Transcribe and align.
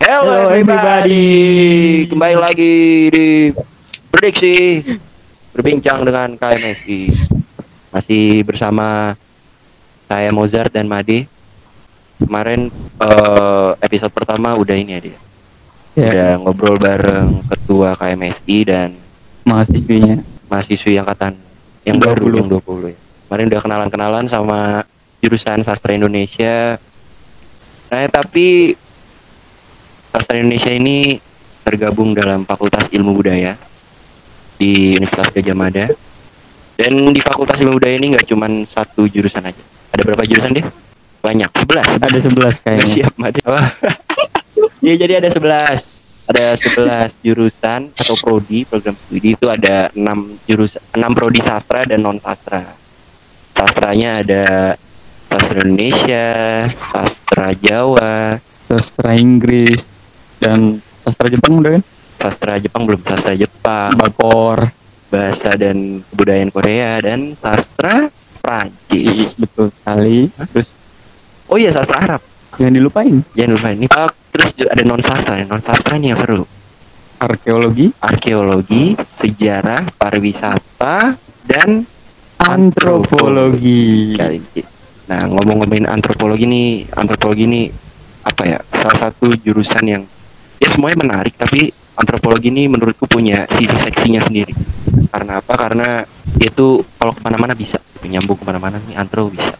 Hello, 0.00 0.48
everybody. 0.48 1.28
Kembali 2.08 2.36
lagi 2.36 2.74
di 3.12 3.26
Prediksi 4.08 4.80
Berbincang 5.52 6.02
dengan 6.02 6.34
KMSI 6.34 7.00
Masih 7.92 8.40
bersama 8.42 9.12
saya 10.08 10.32
Mozart 10.32 10.72
dan 10.72 10.88
Made 10.88 11.28
Kemarin 12.16 12.72
eh, 12.96 13.70
episode 13.80 14.12
pertama 14.12 14.56
udah 14.56 14.72
ini 14.72 14.96
ya 14.96 15.00
dia 15.04 15.18
Ya, 15.92 16.08
Udah 16.08 16.30
ngobrol 16.40 16.76
bareng 16.78 17.44
ketua 17.50 17.92
KMSI 17.92 18.58
dan 18.64 18.96
mahasiswinya. 19.42 20.22
mahasiswi 20.46 20.96
angkatan 20.96 21.34
yang 21.82 21.98
20. 21.98 22.04
baru 22.06 22.24
yang 22.30 22.48
20 22.48 22.94
ya. 22.94 22.98
Kemarin 23.26 23.46
udah 23.50 23.60
kenalan-kenalan 23.60 24.26
sama 24.30 24.60
jurusan 25.18 25.66
sastra 25.66 25.94
Indonesia. 25.94 26.78
Nah, 27.90 28.06
tapi 28.06 28.78
sastra 30.10 30.42
Indonesia 30.42 30.70
ini 30.74 31.16
tergabung 31.62 32.10
dalam 32.12 32.42
Fakultas 32.42 32.90
Ilmu 32.90 33.14
Budaya 33.14 33.54
di 34.58 34.98
Universitas 34.98 35.30
Gajah 35.30 35.56
Mada. 35.56 35.86
Dan 36.74 37.14
di 37.14 37.20
Fakultas 37.22 37.62
Ilmu 37.62 37.78
Budaya 37.78 37.94
ini 37.94 38.18
nggak 38.18 38.26
cuma 38.26 38.50
satu 38.66 39.06
jurusan 39.06 39.46
aja. 39.46 39.62
Ada 39.94 40.02
berapa 40.02 40.26
jurusan 40.26 40.50
deh? 40.50 40.66
Banyak, 41.20 41.50
11. 41.52 42.00
Ada 42.00 42.18
11 42.18 42.32
Nggak 42.32 42.52
kayaknya. 42.64 42.86
siap, 42.90 43.14
Made. 43.16 43.40
Wah. 43.46 43.70
Iya, 44.80 44.96
jadi 44.96 45.20
ada 45.20 45.28
11. 45.28 45.84
Ada 46.32 46.56
11 46.56 47.12
jurusan 47.20 47.92
atau 47.92 48.16
prodi 48.16 48.64
program 48.64 48.96
studi 48.96 49.36
itu 49.36 49.44
ada 49.44 49.92
6 49.92 50.48
jurusan 50.48 50.80
6 50.96 51.16
prodi 51.16 51.40
sastra 51.44 51.84
dan 51.84 52.00
non 52.00 52.16
sastra. 52.16 52.64
Sastranya 53.52 54.24
ada 54.24 54.44
sastra 55.28 55.58
Indonesia, 55.68 56.28
sastra 56.92 57.52
Jawa, 57.60 58.40
Sastra 58.70 59.18
Inggris 59.18 59.82
dan 60.40 60.80
sastra 61.04 61.28
Jepang 61.28 61.60
udah 61.60 61.78
kan? 61.78 61.82
sastra 62.20 62.60
Jepang 62.60 62.82
belum 62.84 63.00
sastra 63.04 63.32
Jepang, 63.32 63.92
Bakor. 63.96 64.72
bahasa 65.10 65.58
dan 65.58 66.06
kebudayaan 66.06 66.54
Korea 66.54 67.02
dan 67.02 67.34
sastra 67.34 68.08
Prancis. 68.38 69.34
Betul 69.34 69.74
sekali. 69.74 70.30
Terus 70.54 70.78
Oh 71.50 71.58
iya 71.58 71.74
sastra 71.74 71.98
Arab. 71.98 72.22
yang 72.62 72.70
dilupain 72.70 73.26
Jangan 73.34 73.50
lupa 73.58 73.68
ini. 73.74 73.86
Oh, 73.90 74.10
terus 74.30 74.54
ada 74.62 74.82
non 74.86 75.02
sastra, 75.02 75.34
non 75.42 75.58
sastra 75.58 75.98
nih 75.98 76.14
yang 76.14 76.20
seru. 76.22 76.46
arkeologi, 77.20 77.92
arkeologi, 78.00 78.96
sejarah, 78.96 79.92
pariwisata, 79.92 81.20
dan 81.44 81.84
antropologi. 82.40 84.16
Ini. 84.16 84.62
Nah, 85.04 85.28
ngomong-ngomongin 85.28 85.84
antropologi 85.84 86.48
nih, 86.48 86.88
antropologi 86.96 87.44
ini 87.44 87.62
apa 88.24 88.42
ya? 88.48 88.58
Salah 88.72 88.96
satu 89.10 89.36
jurusan 89.36 89.84
yang 89.84 90.02
ya 90.60 90.68
semuanya 90.70 90.98
menarik, 91.00 91.34
tapi 91.40 91.72
antropologi 91.96 92.52
ini 92.52 92.68
menurutku 92.68 93.08
punya 93.08 93.48
sisi 93.56 93.72
seksinya 93.74 94.20
sendiri. 94.20 94.52
Karena 95.08 95.40
apa? 95.40 95.56
Karena 95.56 96.04
itu 96.36 96.84
kalau 97.00 97.16
ke 97.16 97.20
mana-mana 97.24 97.56
bisa, 97.56 97.80
nyambung 98.04 98.36
ke 98.36 98.44
mana-mana 98.44 98.76
nih 98.84 98.94
antro 99.00 99.32
bisa. 99.32 99.56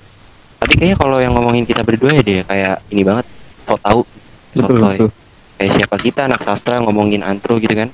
Tapi 0.60 0.76
kayaknya 0.76 0.96
kalau 1.00 1.16
yang 1.16 1.32
ngomongin 1.32 1.64
kita 1.64 1.80
berdua 1.80 2.20
ya 2.20 2.22
deh, 2.22 2.44
kayak 2.44 2.84
ini 2.92 3.02
banget, 3.02 3.26
so 3.64 3.80
tahu, 3.80 4.04
so 4.52 4.60
Betul, 4.60 4.78
betul. 4.84 5.10
kayak 5.56 5.72
siapa 5.80 5.96
kita 5.96 6.20
anak 6.28 6.40
sastra 6.44 6.76
ngomongin 6.84 7.24
antro 7.24 7.56
gitu 7.56 7.72
kan. 7.72 7.88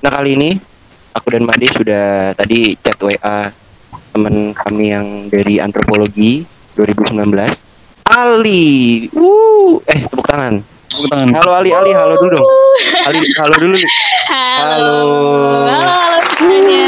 Nah 0.00 0.10
kali 0.10 0.36
ini 0.36 0.50
aku 1.12 1.28
dan 1.32 1.44
Made 1.44 1.68
sudah 1.70 2.32
tadi 2.34 2.74
chat 2.80 2.98
WA 2.98 3.52
teman 4.14 4.54
kami 4.54 4.94
yang 4.94 5.06
dari 5.26 5.58
antropologi 5.58 6.46
2019 6.78 7.34
Ali! 8.04 9.08
Uh 9.10 9.80
eh 9.88 10.06
tepuk 10.06 10.26
tangan 10.28 10.73
Tepuk 10.94 11.10
tangan. 11.10 11.28
halo 11.34 11.50
Ali 11.52 11.70
Ali 11.70 11.90
halo 11.90 12.14
dulu 12.16 12.38
dong 12.38 12.46
Ali 13.04 13.18
halo 13.34 13.54
dulu 13.56 13.74
nih 13.74 13.88
Halo. 14.24 14.64
Halo. 14.64 14.96
Halo, 15.68 15.90
halo 15.90 16.18
semuanya. 16.32 16.86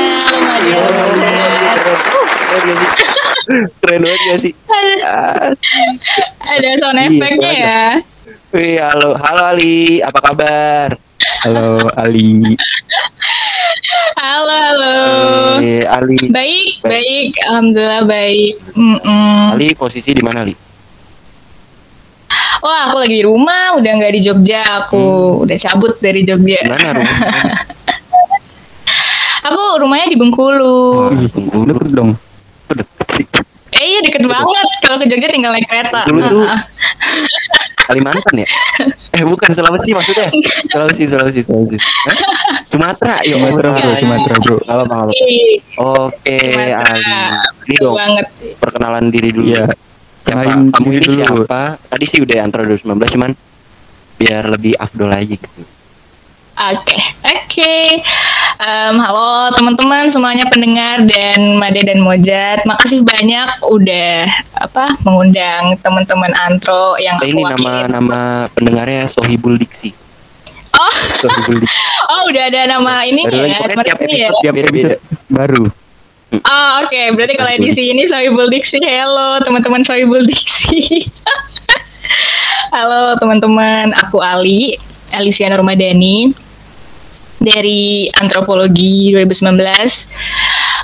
Iya, 0.57 0.83
keren 2.49 2.78
keren 3.77 4.00
banget 4.00 4.21
gak 4.22 4.39
sih 4.41 4.53
Ah, 5.03 5.53
Ada 6.49 6.69
sound 6.81 6.97
Iya, 6.97 7.06
efeknya 7.09 7.47
ada. 7.47 7.61
ya. 7.61 7.84
Wih, 8.49 8.77
halo 8.81 9.11
halo 9.17 9.43
Ali 9.44 10.00
apa 10.00 10.19
kabar 10.23 10.88
Halo 11.43 11.67
Ali. 11.94 12.56
Halo, 14.17 14.55
halo. 14.56 14.94
Eh, 15.61 15.84
Ali 15.84 16.27
Baik, 16.27 16.81
Baik. 16.81 16.83
baik. 16.83 17.31
Alhamdulillah 17.44 18.03
baik. 18.05 18.55
Mm-mm. 18.73 19.53
Ali 19.53 19.71
posisi 19.73 20.11
di 20.11 20.23
mana 20.23 20.43
Ali 20.43 20.55
Wah, 22.59 22.89
aku 22.89 22.97
lagi 22.99 23.15
di 23.15 23.25
rumah, 23.25 23.75
udah 23.75 23.93
nggak 23.93 24.12
di 24.12 24.21
Jogja. 24.23 24.62
Aku 24.83 25.03
udah 25.43 25.57
cabut 25.57 25.95
dari 25.99 26.23
Jogja. 26.23 26.59
di 26.59 26.69
mana 26.69 26.91
rumah 26.95 27.17
Aku 29.47 29.62
rumahnya 29.79 30.07
di 30.09 30.19
Bengkulu. 30.19 31.11
Bengkulu. 31.12 31.71
Deket 31.71 31.91
dong. 31.93 32.11
Eh, 33.71 33.85
iya 33.85 34.01
deket 34.01 34.25
banget. 34.25 34.67
Kalau 34.83 34.97
ke 34.99 35.06
Jogja 35.06 35.29
tinggal 35.29 35.53
naik 35.53 35.67
kereta. 35.67 36.03
Bengkulu 36.05 36.43
tuh. 36.43 36.49
Kalimantan 37.87 38.43
ya? 38.43 38.49
Eh 39.15 39.23
bukan 39.23 39.55
Sulawesi 39.55 39.95
maksudnya. 39.95 40.27
Sulawesi, 40.67 41.06
Sulawesi, 41.06 41.41
Sulawesi. 41.41 41.79
Hah? 41.79 42.17
Sumatera, 42.67 43.17
ya 43.23 43.39
Sumatera 43.39 43.69
bro, 43.71 43.79
Iya. 43.87 43.95
Sumatera 44.03 44.37
bro. 44.43 44.56
Apa 44.61 44.83
apa 44.83 44.95
apa. 45.06 45.11
Ih, 45.15 45.55
Oke, 45.79 46.39
Sumatera. 46.51 46.83
Ali. 46.83 47.06
Ini 47.62 47.77
dong 47.79 47.95
banget. 47.95 48.27
perkenalan 48.59 49.05
diri 49.06 49.31
dulu. 49.31 49.47
Iya. 49.47 49.65
Siapa? 50.26 50.42
Kenalin 50.42 50.75
Kamu 50.75 50.88
ini 50.91 50.98
dulu. 51.00 51.14
siapa? 51.16 51.60
Tadi 51.81 52.04
sih 52.04 52.19
udah 52.19 52.38
antara 52.42 52.66
2019 52.66 53.14
cuman 53.14 53.31
biar 54.16 54.42
lebih 54.48 54.75
afdol 54.75 55.06
aja 55.09 55.22
gitu. 55.28 55.62
Oke, 56.56 56.97
oke. 57.22 57.76
Em, 58.56 58.97
halo 58.97 59.53
teman-teman 59.53 60.09
semuanya 60.09 60.48
pendengar 60.48 61.04
dan 61.04 61.54
Made 61.54 61.84
dan 61.84 62.00
Mojat. 62.00 62.64
Makasih 62.64 63.04
banyak 63.04 63.60
udah 63.62 64.25
apa 64.56 64.97
mengundang 65.04 65.76
teman-teman 65.78 66.32
antro 66.34 66.97
yang 66.97 67.20
aku 67.20 67.28
ini 67.28 67.44
nama-nama 67.44 68.48
pendengarnya 68.50 69.06
Sohibul 69.06 69.60
Diksi. 69.60 69.93
Oh, 70.72 70.94
Sohibul 71.20 71.60
Diksi. 71.60 71.76
oh 72.10 72.22
udah 72.26 72.43
ada 72.48 72.60
nama 72.66 73.04
ini 73.04 73.20
Baru 73.22 73.37
lagi 73.37 73.53
ya, 73.53 73.60
tiap 73.60 73.69
ya. 73.76 73.94
episode 73.94 74.34
Tiap 74.41 74.54
beda-beda. 74.56 74.72
episode 74.72 74.98
baru. 75.28 75.64
Oh, 76.34 76.70
oke. 76.82 77.00
Berarti 77.14 77.38
kalau 77.38 77.50
edisi 77.54 77.94
ini 77.94 78.03
Sohibul 78.10 78.50
Diksi. 78.50 78.82
Halo 78.82 79.38
teman-teman 79.47 79.87
Sohibul 79.87 80.26
Diksi. 80.26 81.06
Halo 82.75 83.14
teman-teman, 83.22 83.94
aku 83.94 84.19
Ali, 84.19 84.75
Alicia 85.14 85.47
Nurmadani 85.47 86.34
dari 87.38 88.10
Antropologi 88.10 89.14
2019. 89.14 89.54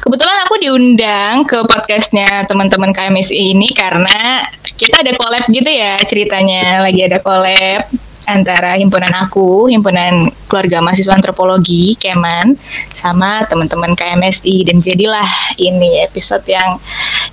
Kebetulan 0.06 0.38
aku 0.46 0.54
diundang 0.62 1.42
ke 1.42 1.58
podcastnya 1.66 2.46
teman-teman 2.46 2.94
KMSI 2.94 3.54
ini 3.54 3.74
karena 3.74 4.46
kita 4.78 5.02
ada 5.02 5.10
collab 5.18 5.42
gitu 5.50 5.66
ya 5.66 5.98
ceritanya. 6.06 6.86
Lagi 6.86 7.02
ada 7.02 7.18
collab 7.18 7.90
antara 8.26 8.78
himpunan 8.78 9.12
aku, 9.14 9.66
himpunan 9.68 10.30
keluarga 10.46 10.78
mahasiswa 10.84 11.14
antropologi, 11.14 11.96
Keman, 11.98 12.54
sama 12.94 13.42
teman-teman 13.48 13.96
KMSI 13.98 14.68
dan 14.68 14.78
jadilah 14.78 15.28
ini 15.58 16.02
episode 16.04 16.44
yang 16.46 16.78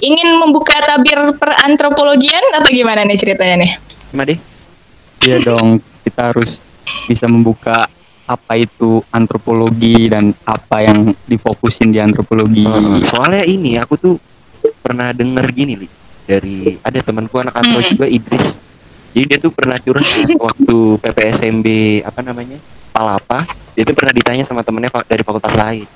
ingin 0.01 0.37
membuka 0.39 0.77
tabir 0.81 1.19
perantropologian 1.37 2.41
atau 2.55 2.69
gimana 2.71 3.05
nih 3.05 3.17
ceritanya 3.19 3.55
nih? 3.65 3.71
Made? 4.15 4.35
Iya 5.19 5.37
dong, 5.43 5.83
kita 6.01 6.31
harus 6.31 6.63
bisa 7.05 7.27
membuka 7.27 7.85
apa 8.29 8.53
itu 8.61 9.01
antropologi 9.09 10.05
dan 10.05 10.37
apa 10.45 10.85
yang 10.85 11.17
difokusin 11.25 11.89
di 11.89 11.97
antropologi. 11.97 12.61
Heeh, 12.61 13.09
soalnya 13.09 13.43
ini 13.43 13.75
aku 13.81 13.97
tuh 13.97 14.15
pernah 14.85 15.09
denger 15.09 15.45
gini 15.49 15.73
li 15.81 15.87
dari 16.29 16.77
ada 16.85 16.99
temanku 17.01 17.41
anak 17.41 17.57
antro 17.57 17.81
Hmm. 17.81 17.89
juga 17.89 18.05
Idris 18.05 18.68
jadi 19.13 19.25
dia 19.25 19.37
tuh 19.41 19.49
pernah 19.49 19.77
curhat 19.81 20.05
waktu 20.47 20.77
PPSMB 21.01 21.67
apa 22.05 22.21
namanya 22.21 22.59
Palapa. 22.93 23.45
Dia 23.73 23.87
tuh 23.87 23.95
pernah 23.95 24.13
ditanya 24.13 24.43
sama 24.43 24.61
temennya 24.61 24.91
dari 25.07 25.23
fakultas 25.23 25.55
lain. 25.55 25.87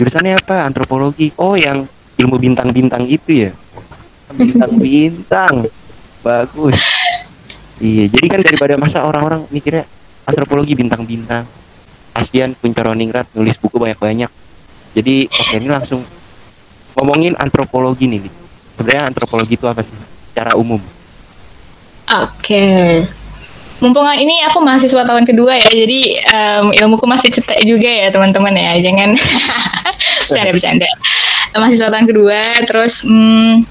Jurusannya 0.00 0.38
apa? 0.38 0.64
Antropologi. 0.64 1.28
Oh 1.36 1.54
yang 1.54 1.84
ilmu 2.16 2.36
bintang-bintang 2.40 3.04
itu 3.04 3.48
ya? 3.48 3.52
Bintang-bintang. 4.32 5.68
Bagus. 6.26 6.76
Iya 7.80 8.12
jadi 8.12 8.26
kan 8.28 8.40
daripada 8.44 8.74
masa 8.76 9.00
orang-orang 9.00 9.48
mikirnya 9.48 9.88
antropologi 10.28 10.76
bintang-bintang 10.76 11.48
Asbian 12.12 12.52
Kuncoroningrat 12.52 13.32
nulis 13.32 13.56
buku 13.56 13.80
banyak-banyak. 13.80 14.28
Jadi 14.92 15.30
oke 15.30 15.54
ini 15.56 15.68
langsung 15.70 16.04
ngomongin 16.98 17.38
antropologi 17.40 18.04
nih 18.10 18.28
sebenarnya 18.76 19.08
antropologi 19.08 19.56
itu 19.56 19.64
apa 19.64 19.80
sih? 19.80 19.96
Secara 20.28 20.60
umum 20.60 20.82
Oke. 22.10 22.66
Mumpung 23.80 24.04
ini 24.12 24.44
aku 24.44 24.60
mahasiswa 24.60 25.08
tahun 25.08 25.24
kedua 25.24 25.56
ya, 25.56 25.70
jadi 25.72 26.00
em, 26.20 26.66
ilmuku 26.84 27.08
masih 27.08 27.32
cetek 27.32 27.64
juga 27.64 27.88
ya 27.88 28.12
teman-teman 28.12 28.52
ya, 28.52 28.76
jangan 28.76 29.16
bercanda-bercanda. 30.28 30.88
Mahasiswa 31.56 31.88
tahun 31.88 32.06
kedua, 32.12 32.40
terus 32.68 33.00
hmm, 33.00 33.64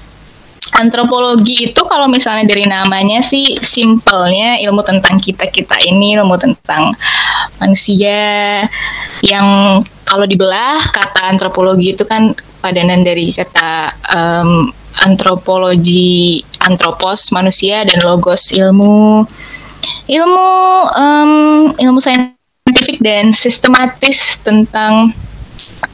antropologi 0.82 1.70
itu 1.70 1.80
kalau 1.86 2.10
misalnya 2.10 2.48
dari 2.48 2.66
namanya 2.66 3.22
sih 3.22 3.58
simpelnya 3.62 4.58
ilmu 4.66 4.82
tentang 4.82 5.18
kita 5.18 5.46
kita 5.46 5.78
ini 5.86 6.18
ilmu 6.18 6.34
tentang 6.38 6.94
manusia 7.58 8.64
yang 9.22 9.46
kalau 10.06 10.26
dibelah 10.26 10.90
kata 10.90 11.30
antropologi 11.30 11.94
itu 11.94 12.02
kan 12.02 12.34
padanan 12.58 13.02
dari 13.02 13.30
kata 13.30 13.94
um, 14.10 14.72
antropologi 14.98 16.42
antropos 16.66 17.30
manusia 17.30 17.86
dan 17.86 18.02
logos 18.02 18.50
ilmu 18.50 19.24
ilmu 20.10 20.50
um, 20.94 21.32
ilmu 21.78 22.00
saintifik 22.02 22.98
dan 23.00 23.32
sistematis 23.32 24.36
tentang 24.42 25.14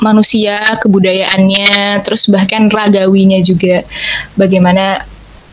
manusia, 0.03 0.59
kebudayaannya, 0.83 2.03
terus 2.03 2.29
bahkan 2.29 2.69
ragawinya 2.69 3.41
juga. 3.41 3.87
Bagaimana 4.35 5.01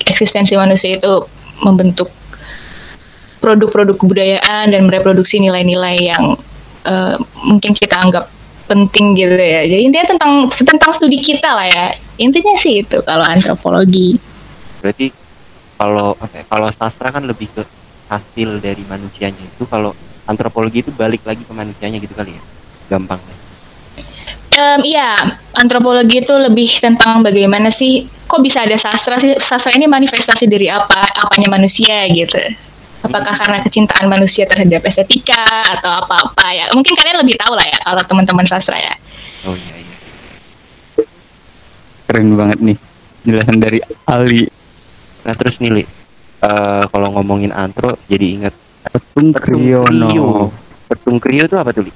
eksistensi 0.04 0.58
manusia 0.58 1.00
itu 1.00 1.14
membentuk 1.64 2.12
produk-produk 3.40 3.96
kebudayaan 4.00 4.72
dan 4.72 4.88
mereproduksi 4.88 5.40
nilai-nilai 5.40 6.12
yang 6.12 6.40
uh, 6.88 7.16
mungkin 7.44 7.76
kita 7.76 8.00
anggap 8.00 8.33
penting 8.68 9.16
gitu 9.18 9.36
ya. 9.36 9.68
Jadi 9.68 9.82
intinya 9.88 10.08
tentang 10.16 10.34
tentang 10.52 10.92
studi 10.96 11.20
kita 11.20 11.50
lah 11.52 11.68
ya. 11.68 11.88
Intinya 12.20 12.56
sih 12.60 12.82
itu 12.86 12.98
kalau 13.04 13.26
antropologi. 13.26 14.18
Berarti 14.80 15.12
kalau 15.76 16.16
apa 16.16 16.36
ya, 16.40 16.44
kalau 16.48 16.68
sastra 16.72 17.10
kan 17.12 17.24
lebih 17.26 17.50
ke 17.52 17.64
hasil 18.08 18.62
dari 18.62 18.84
manusianya 18.86 19.42
itu 19.42 19.64
kalau 19.66 19.96
antropologi 20.30 20.86
itu 20.86 20.92
balik 20.94 21.24
lagi 21.26 21.44
ke 21.44 21.54
manusianya 21.54 21.98
gitu 22.00 22.14
kali 22.16 22.36
ya. 22.36 22.44
Gampang. 22.92 23.20
Um, 24.54 24.86
iya, 24.86 25.34
antropologi 25.58 26.22
itu 26.22 26.30
lebih 26.38 26.78
tentang 26.78 27.26
bagaimana 27.26 27.74
sih 27.74 28.06
kok 28.30 28.38
bisa 28.38 28.62
ada 28.62 28.78
sastra 28.78 29.18
sih? 29.18 29.34
Sastra 29.42 29.74
ini 29.74 29.90
manifestasi 29.90 30.46
dari 30.46 30.70
apa? 30.70 31.02
Apanya 31.26 31.58
manusia 31.58 32.06
gitu. 32.14 32.38
Apakah 33.04 33.36
karena 33.36 33.60
kecintaan 33.60 34.08
manusia 34.08 34.48
terhadap 34.48 34.80
estetika 34.88 35.44
atau 35.76 35.92
apa-apa 35.92 36.56
ya? 36.56 36.66
Mungkin 36.72 36.96
kalian 36.96 37.20
lebih 37.20 37.36
tahu 37.36 37.52
lah 37.52 37.68
ya 37.68 37.78
kalau 37.84 38.02
teman-teman 38.08 38.48
sastra 38.48 38.80
ya. 38.80 38.96
Oh 39.44 39.52
iya 39.52 39.76
iya. 39.84 39.98
Keren 42.08 42.40
banget 42.40 42.64
nih 42.64 42.78
jelasan 43.28 43.60
dari 43.60 43.84
Ali. 44.08 44.48
Nah 45.28 45.34
terus 45.36 45.60
nih 45.60 45.72
Li, 45.72 45.84
uh, 45.84 46.88
kalau 46.88 47.12
ngomongin 47.20 47.52
antro 47.52 48.00
jadi 48.08 48.26
ingat 48.40 48.56
Petung. 48.88 49.36
Krio. 49.36 49.84
Petung 50.88 51.20
Krio 51.20 51.44
itu 51.44 51.56
apa 51.60 51.76
tuh 51.76 51.88
Li? 51.88 51.94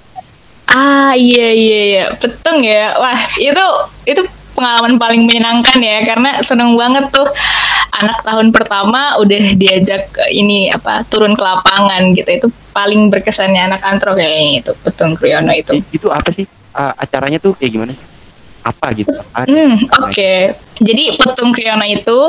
Ah 0.67 1.15
iya 1.15 1.47
iya 1.55 1.79
iya, 1.87 2.03
petung 2.19 2.59
ya. 2.59 2.99
Wah 2.99 3.31
itu 3.39 3.65
itu 4.03 4.21
pengalaman 4.57 4.97
paling 4.97 5.21
menyenangkan 5.29 5.77
ya 5.77 6.01
karena 6.01 6.41
seneng 6.41 6.73
banget 6.73 7.13
tuh 7.13 7.29
anak 8.01 8.17
tahun 8.25 8.49
pertama 8.49 9.21
udah 9.21 9.53
diajak 9.53 10.09
ini 10.33 10.73
apa 10.73 11.05
turun 11.05 11.37
ke 11.37 11.43
lapangan 11.45 12.13
gitu 12.17 12.29
itu 12.29 12.47
paling 12.73 13.13
berkesannya 13.13 13.69
anak 13.69 13.81
antro 13.85 14.17
kayaknya 14.17 14.65
itu 14.65 14.71
petung 14.81 15.13
Kriyono 15.13 15.53
itu. 15.53 15.77
I- 15.77 15.85
Itu 15.93 16.09
apa 16.09 16.29
sih? 16.33 16.45
Uh, 16.77 16.93
acaranya 16.97 17.41
tuh 17.41 17.57
kayak 17.57 17.73
gimana? 17.73 17.93
Apa 18.61 18.91
gitu? 18.93 19.09
Apa? 19.33 19.47
Hmm, 19.47 19.79
oke. 20.03 20.33
Jadi 20.77 21.15
Petung 21.17 21.55
Kriyono 21.55 21.87
itu 21.87 22.19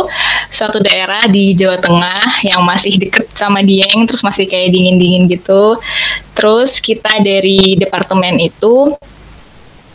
suatu 0.49 0.79
daerah 0.81 1.27
di 1.29 1.53
Jawa 1.53 1.77
Tengah 1.77 2.47
yang 2.47 2.63
masih 2.65 2.95
deket 2.97 3.27
sama 3.35 3.61
Dieng, 3.61 4.07
terus 4.07 4.23
masih 4.25 4.47
kayak 4.47 4.71
dingin-dingin 4.73 5.27
gitu. 5.29 5.77
Terus 6.33 6.79
kita 6.79 7.19
dari 7.21 7.75
departemen 7.77 8.39
itu 8.39 8.95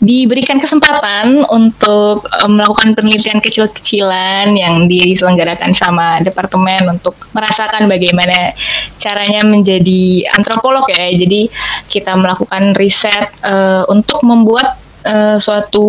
diberikan 0.04 0.60
kesempatan 0.60 1.48
untuk 1.48 2.28
eh, 2.28 2.50
melakukan 2.52 2.92
penelitian 2.94 3.40
kecil-kecilan 3.40 4.52
yang 4.52 4.86
diselenggarakan 4.92 5.72
sama 5.72 6.20
departemen 6.20 7.00
untuk 7.00 7.16
merasakan 7.32 7.88
bagaimana 7.88 8.52
caranya 9.00 9.48
menjadi 9.48 10.28
antropolog 10.36 10.84
ya. 10.92 11.08
Jadi 11.16 11.48
kita 11.88 12.20
melakukan 12.20 12.76
riset 12.76 13.32
eh, 13.42 13.84
untuk 13.88 14.22
membuat 14.28 14.76
eh, 15.08 15.40
suatu 15.40 15.88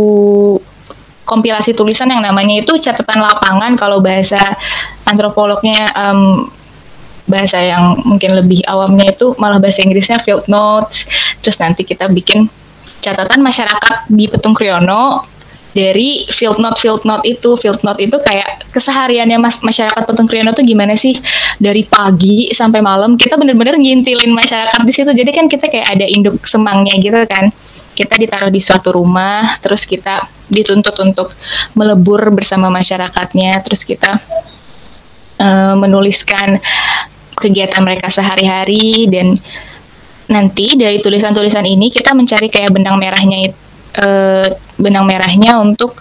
kompilasi 1.24 1.72
tulisan 1.72 2.12
yang 2.12 2.20
namanya 2.20 2.60
itu 2.62 2.76
catatan 2.76 3.24
lapangan 3.24 3.74
kalau 3.80 3.96
bahasa 3.96 4.36
antropolognya 5.08 5.88
em, 5.96 6.44
bahasa 7.24 7.64
yang 7.64 7.96
mungkin 8.04 8.36
lebih 8.36 8.60
awamnya 8.68 9.16
itu 9.16 9.32
malah 9.40 9.56
bahasa 9.56 9.80
Inggrisnya 9.80 10.20
field 10.20 10.44
notes 10.52 11.08
terus 11.40 11.56
nanti 11.56 11.80
kita 11.80 12.12
bikin 12.12 12.44
catatan 13.04 13.44
masyarakat 13.44 14.08
di 14.08 14.24
Petung 14.32 14.56
Kriyono 14.56 15.34
dari 15.74 16.22
field 16.30 16.62
note 16.62 16.78
field 16.78 17.02
note 17.02 17.26
itu 17.26 17.58
field 17.58 17.82
note 17.82 17.98
itu 17.98 18.14
kayak 18.22 18.70
kesehariannya 18.70 19.36
mas 19.42 19.58
masyarakat 19.58 20.06
Petung 20.06 20.30
Kriyono 20.30 20.54
tuh 20.54 20.62
gimana 20.62 20.94
sih? 20.94 21.18
Dari 21.58 21.82
pagi 21.84 22.54
sampai 22.54 22.78
malam 22.80 23.18
kita 23.18 23.34
bener-bener 23.34 23.74
ngintilin 23.76 24.30
masyarakat 24.30 24.80
di 24.86 24.92
situ. 24.94 25.10
Jadi 25.10 25.30
kan 25.34 25.50
kita 25.50 25.66
kayak 25.66 25.98
ada 25.98 26.06
induk 26.06 26.46
semangnya 26.46 26.94
gitu 27.02 27.18
kan. 27.26 27.50
Kita 27.94 28.14
ditaruh 28.14 28.50
di 28.54 28.62
suatu 28.62 28.94
rumah 28.94 29.58
terus 29.58 29.82
kita 29.82 30.30
dituntut 30.46 30.94
untuk 31.02 31.34
melebur 31.74 32.30
bersama 32.30 32.70
masyarakatnya 32.70 33.58
terus 33.66 33.82
kita 33.82 34.22
eh, 35.42 35.74
menuliskan 35.74 36.62
kegiatan 37.34 37.82
mereka 37.82 38.14
sehari-hari 38.14 39.10
dan 39.10 39.34
nanti 40.30 40.76
dari 40.76 41.00
tulisan-tulisan 41.04 41.64
ini 41.68 41.92
kita 41.92 42.16
mencari 42.16 42.48
kayak 42.48 42.72
benang 42.72 42.96
merahnya 42.96 43.52
eh, 44.00 44.48
benang 44.80 45.04
merahnya 45.04 45.60
untuk 45.60 46.00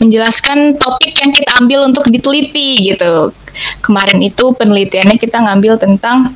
menjelaskan 0.00 0.80
topik 0.80 1.12
yang 1.20 1.30
kita 1.30 1.50
ambil 1.60 1.84
untuk 1.84 2.08
diteliti 2.08 2.92
gitu. 2.94 3.36
Kemarin 3.84 4.24
itu 4.24 4.56
penelitiannya 4.56 5.20
kita 5.20 5.44
ngambil 5.44 5.76
tentang 5.76 6.32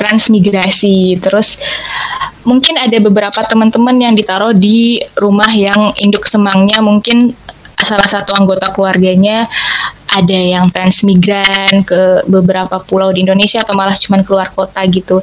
transmigrasi. 0.00 1.20
Terus 1.20 1.60
mungkin 2.48 2.80
ada 2.80 2.96
beberapa 2.98 3.44
teman-teman 3.44 4.00
yang 4.00 4.14
ditaruh 4.16 4.56
di 4.56 4.96
rumah 5.20 5.52
yang 5.52 5.92
induk 6.00 6.24
semangnya 6.24 6.80
mungkin 6.80 7.36
salah 7.76 8.08
satu 8.08 8.32
anggota 8.32 8.70
keluarganya 8.72 9.46
ada 10.12 10.38
yang 10.38 10.68
transmigran 10.68 11.82
ke 11.84 12.24
beberapa 12.28 12.80
pulau 12.84 13.10
di 13.12 13.24
Indonesia 13.24 13.64
atau 13.64 13.72
malah 13.72 13.96
cuman 13.96 14.24
keluar 14.24 14.48
kota 14.52 14.80
gitu. 14.88 15.20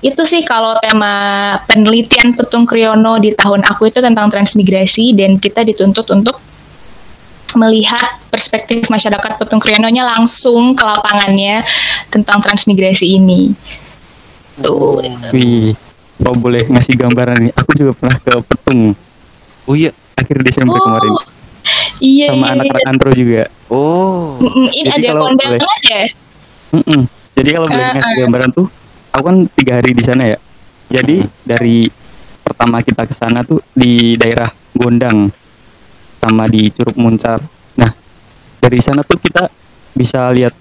Itu 0.00 0.24
sih 0.24 0.40
kalau 0.48 0.72
tema 0.80 1.12
penelitian 1.68 2.32
Petung 2.32 2.64
Kriyono 2.64 3.20
di 3.20 3.36
tahun 3.36 3.60
aku 3.68 3.92
itu 3.92 4.00
tentang 4.00 4.32
transmigrasi 4.32 5.12
dan 5.12 5.36
kita 5.36 5.60
dituntut 5.60 6.08
untuk 6.08 6.40
melihat 7.52 8.16
perspektif 8.32 8.88
masyarakat 8.88 9.36
Petung 9.36 9.60
Kriyono-nya 9.60 10.08
langsung 10.08 10.72
ke 10.72 10.84
lapangannya 10.86 11.60
tentang 12.08 12.40
transmigrasi 12.40 13.20
ini. 13.20 13.52
Tuh. 14.64 15.04
Wih, 15.36 15.76
kalau 16.16 16.36
boleh 16.36 16.64
ngasih 16.68 16.94
gambaran 16.96 17.48
nih, 17.48 17.52
aku 17.52 17.70
juga 17.76 17.92
pernah 17.96 18.16
ke 18.16 18.32
Petung 18.44 18.96
Oh 19.68 19.76
iya. 19.76 19.92
akhir 20.16 20.40
Desember 20.42 20.76
kemarin 20.80 21.12
Iya, 22.00 22.32
sama 22.32 22.44
iya, 22.48 22.52
anak-anak 22.56 22.88
antro 22.88 23.10
juga. 23.12 23.44
Oh. 23.68 24.40
Mm, 24.40 24.68
Ini 24.72 24.88
Jadi 24.88 24.88
ada 24.88 25.08
kalau 25.12 25.24
kondangan 25.28 25.80
ya? 25.84 26.02
Mm-mm. 26.72 27.00
Jadi 27.36 27.48
kalau 27.52 27.66
boleh 27.68 27.84
Ah, 27.84 27.92
ngasih 27.92 28.10
ah. 28.10 28.18
gambaran 28.24 28.50
tuh, 28.56 28.66
aku 29.10 29.24
kan 29.26 29.36
tiga 29.54 29.78
hari 29.78 29.92
di 29.94 30.02
sana 30.02 30.24
ya. 30.26 30.38
Jadi 30.90 31.22
dari 31.46 31.86
pertama 32.42 32.82
kita 32.82 33.06
ke 33.06 33.14
sana 33.14 33.46
tuh 33.46 33.62
di 33.70 34.18
daerah 34.18 34.50
Gondang 34.74 35.30
sama 36.18 36.46
di 36.50 36.70
Curug 36.74 36.98
Muncar. 36.98 37.38
Nah 37.78 37.90
dari 38.58 38.78
sana 38.82 39.06
tuh 39.06 39.18
kita 39.18 39.46
bisa 39.94 40.30
lihat 40.34 40.54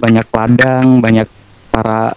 banyak 0.00 0.26
ladang, 0.32 1.00
banyak 1.00 1.28
para 1.72 2.12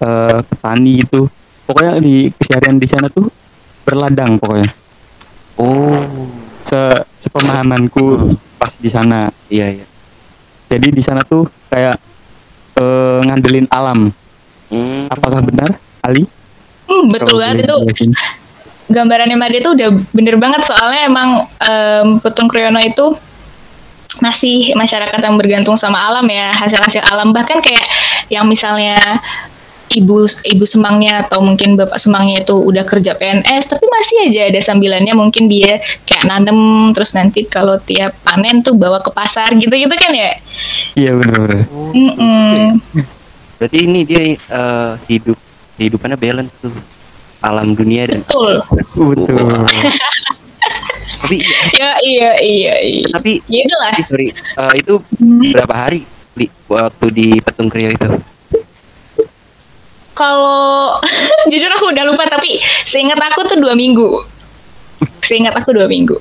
eh, 0.00 0.40
petani 0.44 1.04
itu. 1.04 1.28
Pokoknya 1.62 2.02
di 2.02 2.28
keseharian 2.34 2.76
di 2.76 2.88
sana 2.88 3.06
tuh 3.08 3.28
berladang 3.86 4.36
pokoknya. 4.36 4.70
Oh. 5.60 6.02
Se 6.62 6.78
sepemahamanku 7.20 8.38
pas 8.56 8.72
di 8.78 8.88
sana. 8.88 9.28
Iya 9.50 9.80
iya. 9.80 9.86
Jadi 10.72 10.88
di 10.88 11.02
sana 11.04 11.20
tuh 11.26 11.44
kayak 11.68 11.96
eh, 12.80 13.18
ngandelin 13.26 13.68
alam. 13.68 14.21
Hmm. 14.72 15.12
Apakah 15.12 15.44
benar, 15.44 15.76
Ali? 16.00 16.24
Hmm, 16.88 17.12
betul 17.12 17.36
banget 17.36 17.68
itu. 17.68 17.76
gambarannya 18.92 19.36
Made 19.40 19.56
itu 19.56 19.72
udah 19.72 19.88
bener 20.12 20.36
banget 20.36 20.68
soalnya 20.68 21.08
emang 21.08 21.48
em, 21.64 22.20
Petung 22.20 22.44
Kriyono 22.44 22.76
itu 22.76 23.16
masih 24.20 24.76
masyarakat 24.76 25.16
yang 25.16 25.40
bergantung 25.40 25.80
sama 25.80 25.96
alam 25.96 26.28
ya 26.28 26.52
hasil-hasil 26.52 27.00
alam. 27.08 27.32
Bahkan 27.32 27.64
kayak 27.64 27.86
yang 28.28 28.44
misalnya 28.44 29.00
ibu 29.88 30.24
ibu 30.24 30.64
semangnya 30.68 31.24
atau 31.24 31.40
mungkin 31.40 31.76
bapak 31.76 31.96
semangnya 31.96 32.44
itu 32.44 32.52
udah 32.52 32.84
kerja 32.84 33.16
PNS 33.16 33.72
tapi 33.72 33.84
masih 33.88 34.28
aja 34.28 34.52
ada 34.52 34.60
sambilannya. 34.60 35.16
Mungkin 35.16 35.48
dia 35.48 35.80
kayak 36.04 36.28
nanem 36.28 36.92
terus 36.92 37.16
nanti 37.16 37.48
kalau 37.48 37.80
tiap 37.80 38.12
panen 38.20 38.60
tuh 38.60 38.76
bawa 38.76 39.00
ke 39.00 39.08
pasar 39.08 39.48
gitu-gitu 39.56 39.94
kan 39.96 40.12
ya? 40.12 40.36
Iya 40.92 41.16
benar-benar. 41.16 41.64
Berarti 43.62 43.78
ini 43.78 44.02
dia 44.02 44.18
eh, 44.34 44.92
hidup 45.06 45.38
kehidupannya 45.78 46.18
balance 46.18 46.50
tuh. 46.58 46.74
Alam 47.38 47.78
dunia 47.78 48.10
dan 48.10 48.22
betul 48.22 48.58
Betul. 48.90 49.46
Tapi 51.22 51.38
iya, 51.38 51.58
ya 51.70 51.90
iya 52.02 52.30
iya 52.38 52.74
iya. 52.82 53.06
tapi 53.06 53.38
Ya 53.46 53.62
itulah. 53.62 53.94
sorry, 54.02 54.34
eh, 54.34 54.72
itu 54.74 54.94
Hmm. 55.22 55.54
berapa 55.54 55.74
hari 55.78 56.02
Li, 56.34 56.50
waktu 56.66 57.06
di 57.14 57.28
Petung 57.38 57.70
Krio 57.70 57.94
itu? 57.94 58.08
Kalau 60.12 60.98
jujur 61.50 61.70
aku 61.70 61.86
udah 61.94 62.02
lupa 62.02 62.26
tapi 62.26 62.58
seingat 62.82 63.22
aku 63.22 63.46
tuh 63.46 63.58
dua 63.58 63.78
minggu. 63.78 64.10
Seingat 65.22 65.54
aku 65.54 65.70
dua 65.70 65.86
minggu. 65.86 66.18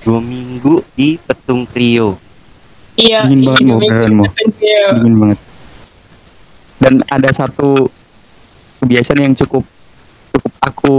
Dua 0.00 0.24
minggu 0.24 0.80
di 0.96 1.20
Petung 1.20 1.68
Krio. 1.68 2.16
Iya. 2.96 3.28
Dingin 3.28 3.52
banget 3.52 3.60
mau 4.12 4.28
dingin 4.96 5.14
banget 5.20 5.38
dan 6.82 6.98
ada 7.06 7.30
satu 7.30 7.86
kebiasaan 8.82 9.22
yang 9.22 9.34
cukup 9.38 9.62
cukup 10.34 10.52
aku 10.58 10.94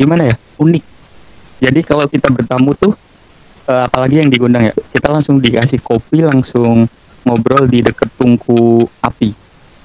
gimana 0.00 0.32
ya 0.32 0.36
unik. 0.56 0.84
Jadi 1.60 1.80
kalau 1.84 2.08
kita 2.08 2.32
bertamu 2.32 2.72
tuh 2.72 2.96
eh, 3.68 3.82
apalagi 3.84 4.24
yang 4.24 4.32
digundang 4.32 4.72
ya 4.72 4.74
kita 4.96 5.12
langsung 5.12 5.36
dikasih 5.36 5.76
kopi 5.84 6.24
langsung 6.24 6.88
ngobrol 7.28 7.68
di 7.68 7.84
deket 7.84 8.08
tungku 8.16 8.88
api. 9.04 9.36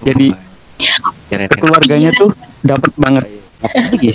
Jadi, 0.07 0.31
Oh, 0.75 1.15
keren. 1.31 1.47
keluarganya 1.47 2.11
tuh 2.11 2.35
dapat 2.59 2.91
banget. 2.99 3.23
Lagi? 3.63 4.11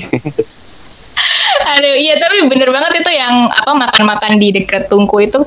Aduh, 1.60 1.94
iya 1.96 2.20
tapi 2.20 2.44
bener 2.48 2.68
banget 2.68 3.00
itu 3.00 3.10
yang 3.16 3.48
apa 3.48 3.72
makan-makan 3.72 4.36
di 4.36 4.52
dekat 4.52 4.88
tungku 4.88 5.24
itu 5.24 5.40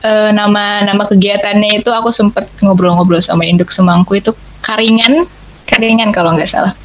eh, 0.00 0.30
nama 0.32 0.80
nama 0.80 1.04
kegiatannya 1.04 1.84
itu 1.84 1.92
aku 1.92 2.08
sempet 2.08 2.48
ngobrol-ngobrol 2.64 3.20
sama 3.20 3.44
induk 3.44 3.68
semangku 3.68 4.16
itu 4.16 4.32
karingan, 4.70 5.26
karingan 5.66 6.14
kalau 6.14 6.38
nggak 6.38 6.46
salah. 6.46 6.78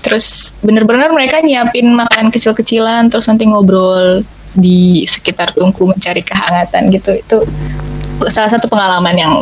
Terus 0.00 0.56
bener-bener 0.64 1.12
mereka 1.12 1.44
nyiapin 1.44 1.92
makanan 1.92 2.32
kecil-kecilan 2.32 3.12
terus 3.12 3.28
nanti 3.28 3.44
ngobrol 3.44 4.24
di 4.56 5.04
sekitar 5.04 5.52
tungku 5.52 5.84
mencari 5.84 6.24
kehangatan 6.24 6.88
gitu. 6.88 7.12
Itu 7.12 7.44
salah 8.32 8.48
satu 8.48 8.64
pengalaman 8.72 9.14
yang 9.14 9.34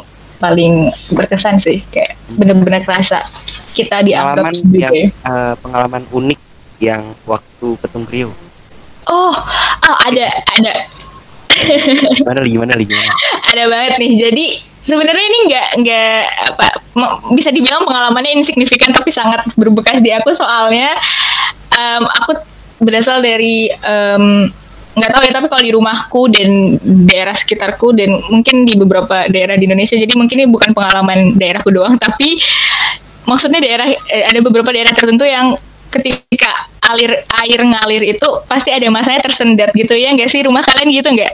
paling 0.42 0.92
berkesan 1.14 1.62
sih 1.62 1.80
kayak 1.88 2.18
bener-bener 2.36 2.84
kerasa 2.84 3.24
kita 3.72 4.04
dianggap 4.04 4.52
pengalaman 4.52 4.76
yang 4.76 4.94
eh, 5.08 5.54
pengalaman 5.64 6.02
unik 6.12 6.40
yang 6.76 7.02
waktu 7.24 7.68
Petung 7.80 8.04
Krio. 8.04 8.36
oh 9.08 9.32
oh 9.80 9.96
ada 10.04 10.28
ada 10.60 10.72
Gimana 11.56 12.40
Li? 12.44 12.50
Gimana? 12.52 12.72
Gimana? 12.76 13.12
ada 13.52 13.64
banget 13.70 13.92
nih. 13.96 14.12
Jadi 14.28 14.46
sebenarnya 14.86 15.24
ini 15.26 15.38
nggak 15.50 15.68
nggak 15.82 16.20
apa 16.54 16.66
bisa 17.34 17.50
dibilang 17.50 17.82
pengalamannya 17.82 18.38
insignifikan 18.38 18.94
tapi 18.94 19.10
sangat 19.10 19.42
berbekas 19.58 19.98
di 19.98 20.14
aku. 20.14 20.30
Soalnya 20.30 20.94
em, 21.74 22.04
aku 22.06 22.38
berasal 22.78 23.18
dari 23.18 23.66
em, 23.68 24.46
nggak 24.96 25.10
tahu 25.12 25.22
ya 25.28 25.32
tapi 25.34 25.46
kalau 25.52 25.62
di 25.66 25.72
rumahku 25.76 26.22
dan 26.32 26.50
daerah 27.04 27.36
sekitarku 27.36 27.92
dan 27.92 28.16
mungkin 28.32 28.64
di 28.64 28.80
beberapa 28.80 29.28
daerah 29.28 29.60
di 29.60 29.68
Indonesia 29.68 29.92
jadi 29.92 30.14
mungkin 30.16 30.40
ini 30.40 30.48
bukan 30.48 30.72
pengalaman 30.72 31.36
daerahku 31.36 31.68
doang 31.68 32.00
tapi 32.00 32.40
maksudnya 33.28 33.60
daerah 33.60 33.92
eh, 33.92 34.24
ada 34.24 34.40
beberapa 34.40 34.72
daerah 34.72 34.96
tertentu 34.96 35.28
yang 35.28 35.52
ketika 35.92 36.48
alir 36.88 37.12
air 37.44 37.60
ngalir 37.60 38.02
itu 38.16 38.28
pasti 38.48 38.72
ada 38.72 38.88
masanya 38.88 39.28
tersendat 39.28 39.74
gitu 39.76 39.92
ya 39.92 40.16
nggak 40.16 40.32
sih? 40.32 40.40
Rumah 40.46 40.64
kalian 40.64 40.88
gitu 40.96 41.08
nggak 41.12 41.32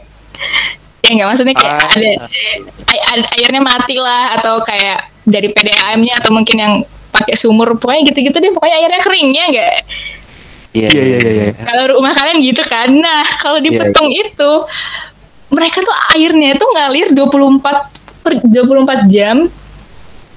ya 1.03 1.11
nggak 1.13 1.29
maksudnya 1.29 1.55
kayak 1.55 1.75
Ah, 1.75 1.91
ada 1.91 2.11
ai- 2.87 3.05
ai- 3.13 3.31
airnya 3.37 3.59
mati 3.61 3.99
lah 3.99 4.39
atau 4.39 4.63
kayak 4.63 4.99
dari 5.23 5.51
PDAM-nya 5.51 6.19
atau 6.19 6.31
mungkin 6.31 6.57
yang 6.57 6.75
pakai 7.11 7.35
sumur 7.35 7.75
pokoknya 7.75 8.09
gitu-gitu 8.09 8.35
deh 8.35 8.51
pokoknya 8.51 8.77
airnya 8.79 9.01
kering 9.03 9.29
ya 9.31 9.45
nggak? 9.49 9.75
Iya, 10.73 10.89
Iya, 10.89 11.03
iya, 11.05 11.19
iya, 11.21 11.31
iya. 11.45 11.47
kalau 11.61 11.85
rumah 11.93 12.13
kalian 12.13 12.39
gitu 12.41 12.63
kan? 12.65 12.89
Nah 12.89 13.21
kalau 13.39 13.61
di 13.61 13.69
Iya, 13.69 13.79
petung 13.85 14.09
itu 14.09 14.51
mereka 15.49 15.79
tuh 15.79 15.93
airnya 16.13 16.57
tuh 16.57 16.69
ngalir 16.71 17.13
24 17.13 17.93
per 18.23 18.33
24 18.41 19.05
jam 19.07 19.37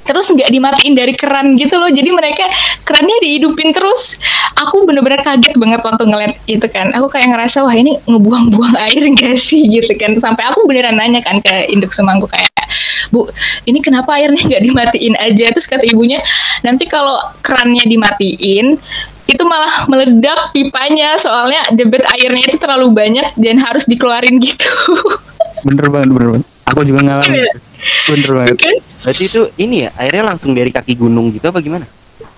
terus 0.06 0.30
nggak 0.30 0.50
dimatiin 0.54 0.94
dari 0.94 1.14
keran 1.18 1.58
gitu 1.58 1.76
loh. 1.82 1.90
Jadi 1.90 2.10
mereka 2.14 2.46
kerannya 2.86 3.18
dihidupin 3.22 3.74
terus. 3.74 4.16
Aku 4.56 4.86
bener-bener 4.86 5.20
kaget 5.26 5.58
banget 5.58 5.82
waktu 5.82 6.04
ngeliat 6.06 6.34
itu 6.46 6.66
kan. 6.70 6.94
Aku 6.94 7.10
kayak 7.10 7.34
ngerasa 7.34 7.66
wah 7.66 7.74
ini 7.74 7.98
ngebuang-buang 8.06 8.78
air 8.86 9.04
gak 9.18 9.36
sih? 9.36 9.66
Gitu 9.68 9.92
kan. 9.98 10.16
Sampai 10.22 10.46
aku 10.48 10.64
beneran 10.70 10.96
nanya 10.96 11.20
kan 11.26 11.42
ke 11.42 11.68
induk 11.74 11.92
semangku 11.92 12.30
kayak 12.30 12.50
bu 13.14 13.30
ini 13.70 13.80
kenapa 13.86 14.18
airnya 14.18 14.42
nggak 14.42 14.64
dimatiin 14.66 15.16
aja? 15.18 15.46
Terus 15.54 15.68
kata 15.70 15.86
ibunya 15.86 16.18
nanti 16.66 16.90
kalau 16.90 17.18
kerannya 17.46 17.86
dimatiin 17.86 18.78
itu 19.26 19.44
malah 19.46 19.86
meledak 19.90 20.54
pipanya. 20.54 21.18
Soalnya 21.18 21.70
debit 21.74 22.06
airnya 22.18 22.44
itu 22.46 22.58
terlalu 22.58 22.94
banyak 22.94 23.34
dan 23.38 23.58
harus 23.62 23.86
dikeluarin 23.86 24.42
gitu. 24.42 24.70
Bener 25.66 25.90
banget 25.90 26.10
bener 26.14 26.28
banget. 26.38 26.48
Aku 26.70 26.82
juga 26.86 27.00
ngalamin. 27.02 27.42
Iya. 27.42 27.54
bener 28.10 28.32
banget. 28.34 28.58
Kan 28.62 28.76
Berarti 29.06 29.24
itu 29.30 29.42
ini 29.62 29.86
ya 29.86 29.90
airnya 30.02 30.34
langsung 30.34 30.52
dari 30.58 30.74
kaki 30.74 30.98
gunung 30.98 31.30
gitu 31.30 31.46
apa 31.46 31.62
gimana? 31.62 31.86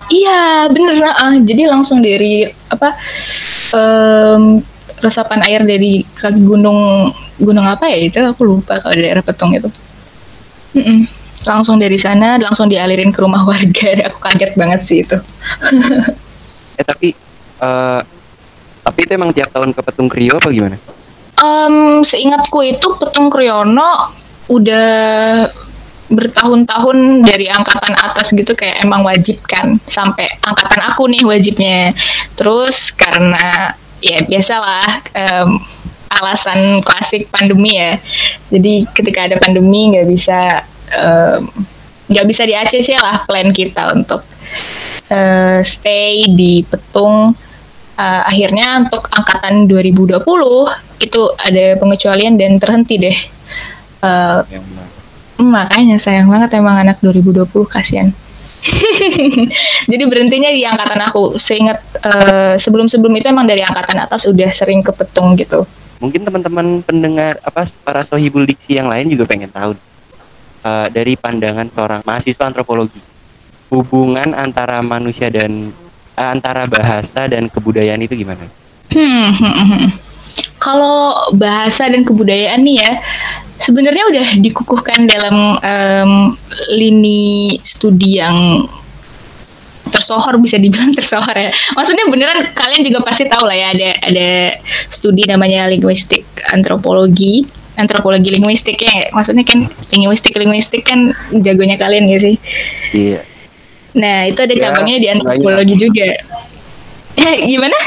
Iya 0.08 0.68
bener 0.72 1.04
ah 1.04 1.36
jadi 1.40 1.68
langsung 1.68 2.00
dari 2.04 2.44
apa 2.68 2.96
em, 3.72 4.60
resapan 5.00 5.40
air 5.48 5.64
dari 5.64 6.04
kaki 6.04 6.44
gunung 6.44 7.08
gunung 7.40 7.64
apa 7.64 7.88
ya 7.88 7.98
itu 8.08 8.18
aku 8.20 8.44
lupa 8.44 8.80
kalau 8.80 8.96
daerah 8.96 9.24
Petung 9.24 9.52
itu 9.56 9.68
Mm-mm. 10.76 11.08
langsung 11.46 11.80
dari 11.80 11.96
sana 11.96 12.36
langsung 12.36 12.68
dialirin 12.68 13.12
ke 13.14 13.20
rumah 13.20 13.44
warga 13.48 14.12
aku 14.12 14.18
kaget 14.20 14.52
banget 14.56 14.80
sih 14.84 14.98
itu 15.04 15.16
Eh 16.78 16.84
tapi 16.86 17.10
eh 17.58 18.00
tapi 18.82 18.98
itu 19.04 19.12
emang 19.12 19.30
tiap 19.36 19.52
tahun 19.52 19.76
ke 19.76 19.80
Petung 19.84 20.08
Krio 20.08 20.40
apa 20.40 20.48
gimana? 20.48 20.80
Em, 21.38 22.02
seingatku 22.02 22.64
itu 22.64 22.86
Petung 22.96 23.28
Kriyono 23.30 24.10
udah 24.48 24.88
bertahun-tahun 26.08 27.22
dari 27.24 27.46
angkatan 27.52 27.94
atas 27.96 28.32
gitu 28.32 28.52
kayak 28.56 28.84
emang 28.84 29.04
wajib 29.04 29.40
kan. 29.44 29.76
Sampai 29.88 30.28
angkatan 30.44 30.80
aku 30.88 31.08
nih 31.08 31.22
wajibnya. 31.24 31.92
Terus 32.36 32.92
karena 32.92 33.76
ya 34.00 34.24
biasalah 34.24 35.04
em, 35.14 35.50
alasan 36.08 36.80
klasik 36.82 37.28
pandemi 37.28 37.76
ya. 37.76 38.00
Jadi 38.48 38.88
ketika 38.90 39.28
ada 39.28 39.36
pandemi 39.36 39.92
nggak 39.92 40.08
bisa 40.08 40.64
nggak 42.08 42.26
bisa 42.26 42.42
di 42.48 42.56
ACC 42.56 42.96
lah 42.96 43.28
plan 43.28 43.52
kita 43.52 43.92
untuk 43.92 44.24
eh, 45.12 45.60
stay 45.64 46.32
di 46.32 46.64
Petung. 46.64 47.36
Eh, 47.98 48.22
akhirnya 48.24 48.78
untuk 48.78 49.10
angkatan 49.10 49.66
2020 49.66 50.22
itu 51.02 51.22
ada 51.34 51.66
pengecualian 51.76 52.38
dan 52.38 52.56
terhenti 52.62 52.94
deh. 52.96 53.18
Eh, 53.98 54.40
Hmm, 54.48 54.77
makanya 55.38 55.96
sayang 55.98 56.26
banget 56.26 56.58
emang 56.58 56.76
anak 56.78 56.98
2020 57.00 57.46
kasihan. 57.70 58.10
Jadi 59.90 60.04
berhentinya 60.10 60.50
di 60.50 60.66
angkatan 60.66 61.00
aku. 61.06 61.38
Seingat 61.38 61.78
eh, 62.02 62.54
sebelum-sebelum 62.58 63.14
itu 63.14 63.26
emang 63.30 63.46
dari 63.46 63.62
angkatan 63.62 64.02
atas 64.02 64.26
udah 64.26 64.50
sering 64.50 64.82
ke 64.82 64.90
petung 64.90 65.38
gitu. 65.38 65.62
Mungkin 65.98 66.22
teman-teman 66.22 66.82
pendengar 66.82 67.38
apa 67.42 67.66
para 67.82 68.06
sohibul 68.06 68.46
diksi 68.46 68.78
yang 68.78 68.90
lain 68.90 69.10
juga 69.10 69.26
pengen 69.26 69.50
tahu 69.50 69.74
eh, 70.66 70.86
dari 70.90 71.14
pandangan 71.14 71.70
seorang 71.70 72.00
mahasiswa 72.02 72.44
antropologi 72.50 73.00
hubungan 73.68 74.32
antara 74.32 74.80
manusia 74.80 75.28
dan 75.28 75.70
eh, 76.18 76.28
antara 76.28 76.66
bahasa 76.66 77.30
dan 77.30 77.46
kebudayaan 77.46 78.02
itu 78.02 78.18
gimana? 78.18 78.46
Hmm, 78.90 79.30
hmm, 79.36 79.54
hmm, 79.54 79.68
hmm. 79.68 79.88
Kalau 80.58 81.14
bahasa 81.38 81.86
dan 81.86 82.02
kebudayaan 82.02 82.62
nih 82.66 82.82
ya, 82.82 82.92
sebenarnya 83.58 84.04
udah 84.06 84.26
dikukuhkan 84.38 85.04
dalam 85.04 85.36
em, 85.58 86.12
lini 86.70 87.20
studi 87.60 88.16
yang 88.16 88.64
tersohor 89.88 90.36
bisa 90.36 90.56
dibilang 90.56 90.92
tersohor 90.96 91.32
ya. 91.32 91.50
Maksudnya 91.72 92.06
beneran 92.06 92.38
kalian 92.52 92.82
juga 92.82 93.00
pasti 93.02 93.24
tahu 93.24 93.44
lah 93.44 93.56
ya 93.56 93.68
ada 93.72 93.90
ada 94.04 94.28
studi 94.88 95.24
namanya 95.24 95.66
linguistik 95.66 96.22
antropologi 96.48 97.44
antropologi 97.74 98.30
linguistiknya 98.32 99.10
maksudnya 99.12 99.42
kan 99.42 99.62
linguistik 99.88 100.34
linguistik 100.34 100.82
kan 100.82 101.14
jagonya 101.32 101.78
kalian 101.78 102.06
ya 102.06 102.18
sih 102.18 102.34
Iya. 102.90 103.20
nah 103.94 104.26
itu 104.26 104.34
ada 104.36 104.50
Ya, 104.50 104.60
cabangnya 104.66 104.96
di 104.96 105.06
banyak. 105.06 105.14
antropologi 105.14 105.74
juga 105.76 106.06
gimana 107.40 107.78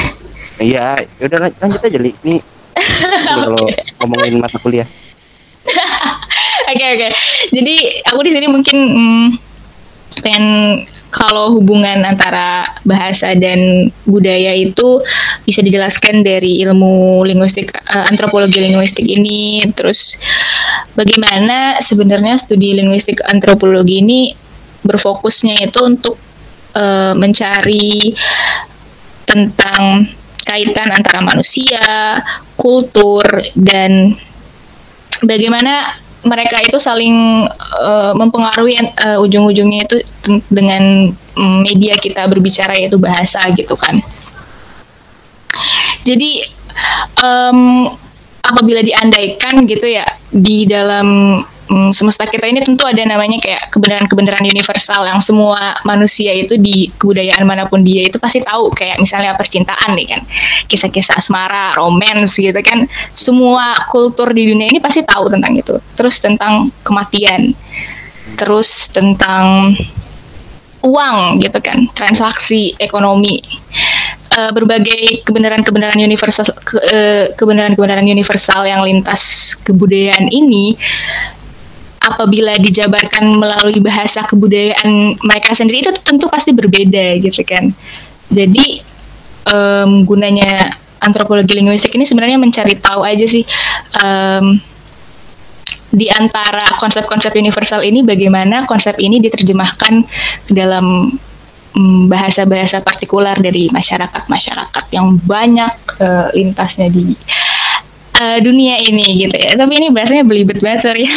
Iya, 0.56 0.94
udah 1.18 1.38
lan- 1.40 1.56
lanjut 1.58 1.80
aja 1.82 1.98
li. 1.98 2.12
Ini 2.22 2.38
kalau 3.26 3.66
ngomongin 3.98 4.38
mata 4.38 4.56
kuliah. 4.56 4.86
Oke 6.72 6.84
oke. 6.94 7.08
Jadi 7.52 7.76
aku 8.08 8.20
di 8.24 8.32
sini 8.32 8.46
mungkin 8.48 8.76
hmm, 8.80 9.26
pengen 10.22 10.46
kalau 11.12 11.52
hubungan 11.52 12.00
antara 12.08 12.64
bahasa 12.88 13.36
dan 13.36 13.92
budaya 14.08 14.56
itu 14.56 15.00
bisa 15.44 15.60
dijelaskan 15.60 16.24
dari 16.24 16.64
ilmu 16.64 17.20
linguistik 17.28 17.68
eh, 17.72 18.04
antropologi 18.08 18.64
linguistik 18.64 19.04
ini 19.04 19.60
terus 19.76 20.16
bagaimana 20.96 21.76
sebenarnya 21.84 22.40
studi 22.40 22.72
linguistik 22.72 23.20
antropologi 23.28 24.00
ini 24.00 24.32
berfokusnya 24.80 25.68
itu 25.68 25.80
untuk 25.84 26.16
eh, 26.72 27.12
mencari 27.12 28.16
tentang 29.28 30.08
kaitan 30.42 30.92
antara 30.92 31.24
manusia, 31.24 31.80
kultur 32.60 33.24
dan 33.56 34.12
bagaimana 35.22 35.98
mereka 36.22 36.62
itu 36.62 36.78
saling 36.78 37.46
uh, 37.82 38.14
mempengaruhi 38.14 38.78
uh, 39.02 39.18
ujung-ujungnya 39.18 39.90
itu 39.90 39.96
dengan 40.46 41.10
media 41.66 41.98
kita 41.98 42.28
berbicara 42.30 42.78
yaitu 42.78 42.94
bahasa 43.00 43.42
gitu 43.58 43.74
kan. 43.74 43.98
Jadi 46.06 46.46
um, 47.18 47.90
apabila 48.42 48.82
diandaikan 48.82 49.66
gitu 49.66 49.86
ya 49.86 50.06
di 50.30 50.66
dalam 50.66 51.40
um, 51.72 51.88
semesta 51.90 52.28
kita 52.28 52.44
ini 52.44 52.60
tentu 52.60 52.84
ada 52.84 53.00
namanya 53.08 53.40
kayak 53.40 53.72
kebenaran-kebenaran 53.72 54.44
universal 54.44 55.08
yang 55.08 55.24
semua 55.24 55.80
manusia 55.88 56.36
itu 56.36 56.60
di 56.60 56.92
kebudayaan 57.00 57.48
mana 57.48 57.64
pun 57.64 57.80
dia 57.80 58.04
itu 58.04 58.20
pasti 58.20 58.44
tahu. 58.44 58.68
Kayak 58.76 59.00
misalnya 59.00 59.32
percintaan 59.32 59.96
nih 59.96 60.06
kan 60.12 60.20
kisah-kisah 60.68 61.16
asmara, 61.16 61.72
romance 61.74 62.36
gitu 62.36 62.60
kan. 62.60 62.84
Semua 63.16 63.72
kultur 63.88 64.30
di 64.36 64.52
dunia 64.52 64.68
ini 64.68 64.78
pasti 64.78 65.00
tahu 65.00 65.32
tentang 65.32 65.56
itu. 65.56 65.80
Terus 65.96 66.20
tentang 66.20 66.68
kematian. 66.84 67.56
Terus 68.36 68.92
tentang 68.92 69.74
uang 70.82 71.38
gitu 71.38 71.58
kan 71.62 71.88
transaksi 71.94 72.74
ekonomi. 72.76 73.40
Uh, 74.32 74.48
berbagai 74.48 75.28
kebenaran-kebenaran 75.28 76.00
universal 76.00 76.48
ke, 76.56 76.80
uh, 76.80 77.36
kebenaran-kebenaran 77.36 78.08
universal 78.08 78.64
yang 78.64 78.80
lintas 78.80 79.52
kebudayaan 79.60 80.24
ini 80.32 80.72
apabila 82.02 82.58
dijabarkan 82.58 83.38
melalui 83.38 83.78
bahasa 83.78 84.26
kebudayaan 84.26 85.16
mereka 85.22 85.54
sendiri 85.54 85.86
itu 85.86 85.92
tentu 86.02 86.26
pasti 86.26 86.50
berbeda 86.50 87.18
gitu 87.22 87.42
kan. 87.46 87.70
Jadi 88.32 88.82
um, 89.46 90.02
gunanya 90.02 90.74
antropologi 91.02 91.58
linguistik 91.58 91.94
ini 91.98 92.06
sebenarnya 92.06 92.38
mencari 92.38 92.78
tahu 92.78 93.02
aja 93.02 93.26
sih 93.26 93.42
um, 93.98 94.58
di 95.92 96.08
antara 96.08 96.64
konsep-konsep 96.80 97.36
universal 97.36 97.84
ini 97.84 98.00
bagaimana 98.00 98.64
konsep 98.64 98.96
ini 98.96 99.20
diterjemahkan 99.20 100.08
ke 100.48 100.52
dalam 100.56 101.12
mm, 101.76 102.08
bahasa-bahasa 102.08 102.80
partikular 102.80 103.36
dari 103.36 103.68
masyarakat-masyarakat 103.68 104.84
yang 104.94 105.20
banyak 105.20 105.74
uh, 106.00 106.32
lintasnya 106.32 106.88
di 106.88 107.12
uh, 108.22 108.38
dunia 108.38 108.78
ini 108.78 109.26
gitu 109.26 109.34
ya. 109.34 109.58
Tapi 109.58 109.72
ini 109.82 109.88
bahasanya 109.90 110.22
belibet 110.22 110.62
banget 110.62 110.86
sorry. 110.86 111.10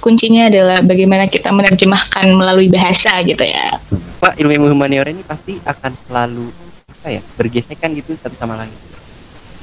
Kuncinya 0.00 0.48
adalah 0.48 0.80
bagaimana 0.80 1.28
kita 1.28 1.52
menerjemahkan 1.52 2.24
melalui 2.32 2.72
bahasa 2.72 3.20
gitu 3.20 3.44
ya. 3.44 3.76
Pak 4.16 4.40
ilmu 4.40 4.72
humaniora 4.72 5.12
ini 5.12 5.20
pasti 5.20 5.60
akan 5.60 5.92
selalu 6.08 6.48
apa 6.88 7.08
ya 7.12 7.20
bergesekan 7.36 7.92
gitu 7.92 8.16
satu 8.16 8.36
sama 8.40 8.56
lain. 8.64 8.72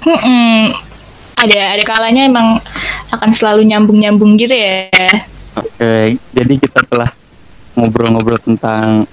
Hmm, 0.04 0.76
ada 1.44 1.62
ada 1.76 1.84
kalanya 1.84 2.24
emang 2.30 2.62
akan 3.12 3.30
selalu 3.36 3.68
nyambung 3.68 4.00
nyambung 4.00 4.40
gitu 4.40 4.56
ya 4.56 4.88
oke 5.58 5.94
jadi 6.32 6.54
kita 6.56 6.80
telah 6.88 7.12
ngobrol-ngobrol 7.76 8.40
tentang 8.40 9.10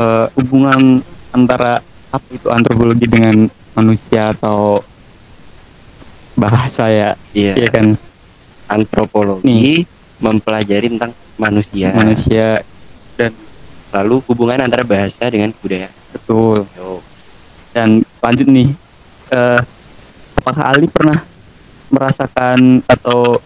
uh, 0.00 0.26
hubungan 0.34 1.04
antara 1.30 1.84
apa 2.10 2.26
itu 2.34 2.48
antropologi 2.50 3.06
dengan 3.06 3.46
manusia 3.80 4.28
atau 4.30 4.84
bahasa 6.36 6.92
ya. 6.92 7.16
Iya, 7.32 7.52
iya 7.56 7.68
kan? 7.72 7.96
Antropologi 8.70 9.48
Nih. 9.48 9.78
mempelajari 10.20 10.92
tentang 10.92 11.16
manusia. 11.40 11.90
Manusia. 11.96 12.62
Dan 13.16 13.32
lalu 13.90 14.22
hubungan 14.28 14.68
antara 14.68 14.84
bahasa 14.84 15.26
dengan 15.26 15.50
budaya. 15.56 15.88
Betul. 16.12 16.68
Dan 17.72 18.04
lanjut 18.20 18.46
nih 18.46 18.68
uh, 19.32 19.60
apakah 20.38 20.64
Ali 20.76 20.86
pernah 20.86 21.24
merasakan 21.90 22.84
atau 22.86 23.42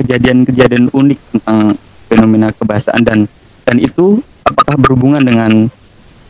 kejadian-kejadian 0.00 0.92
unik 0.92 1.20
tentang 1.36 1.76
fenomena 2.08 2.48
kebahasaan 2.52 3.04
dan 3.04 3.18
dan 3.64 3.76
itu 3.80 4.20
apakah 4.44 4.76
berhubungan 4.80 5.22
dengan 5.22 5.68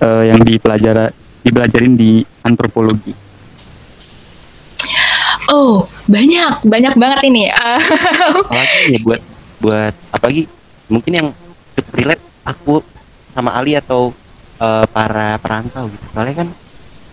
uh, 0.02 0.23
yang 0.26 0.42
dipelajari 0.42 1.14
dipelajarin 1.42 1.94
di 1.97 2.25
antropologi? 2.44 3.12
Oh 5.50 5.88
banyak 6.07 6.62
banyak 6.64 6.94
banget 6.94 7.20
ini. 7.26 7.48
apalagi 8.46 8.94
ya 8.94 8.98
buat 9.03 9.22
buat 9.61 9.94
apalagi 10.14 10.42
mungkin 10.87 11.12
yang 11.12 11.29
relate 11.94 12.22
aku 12.46 12.81
sama 13.35 13.55
Ali 13.55 13.74
atau 13.74 14.14
uh, 14.62 14.87
para 14.90 15.37
perantau 15.42 15.90
gitu. 15.90 16.05
Soalnya 16.14 16.46
kan 16.46 16.48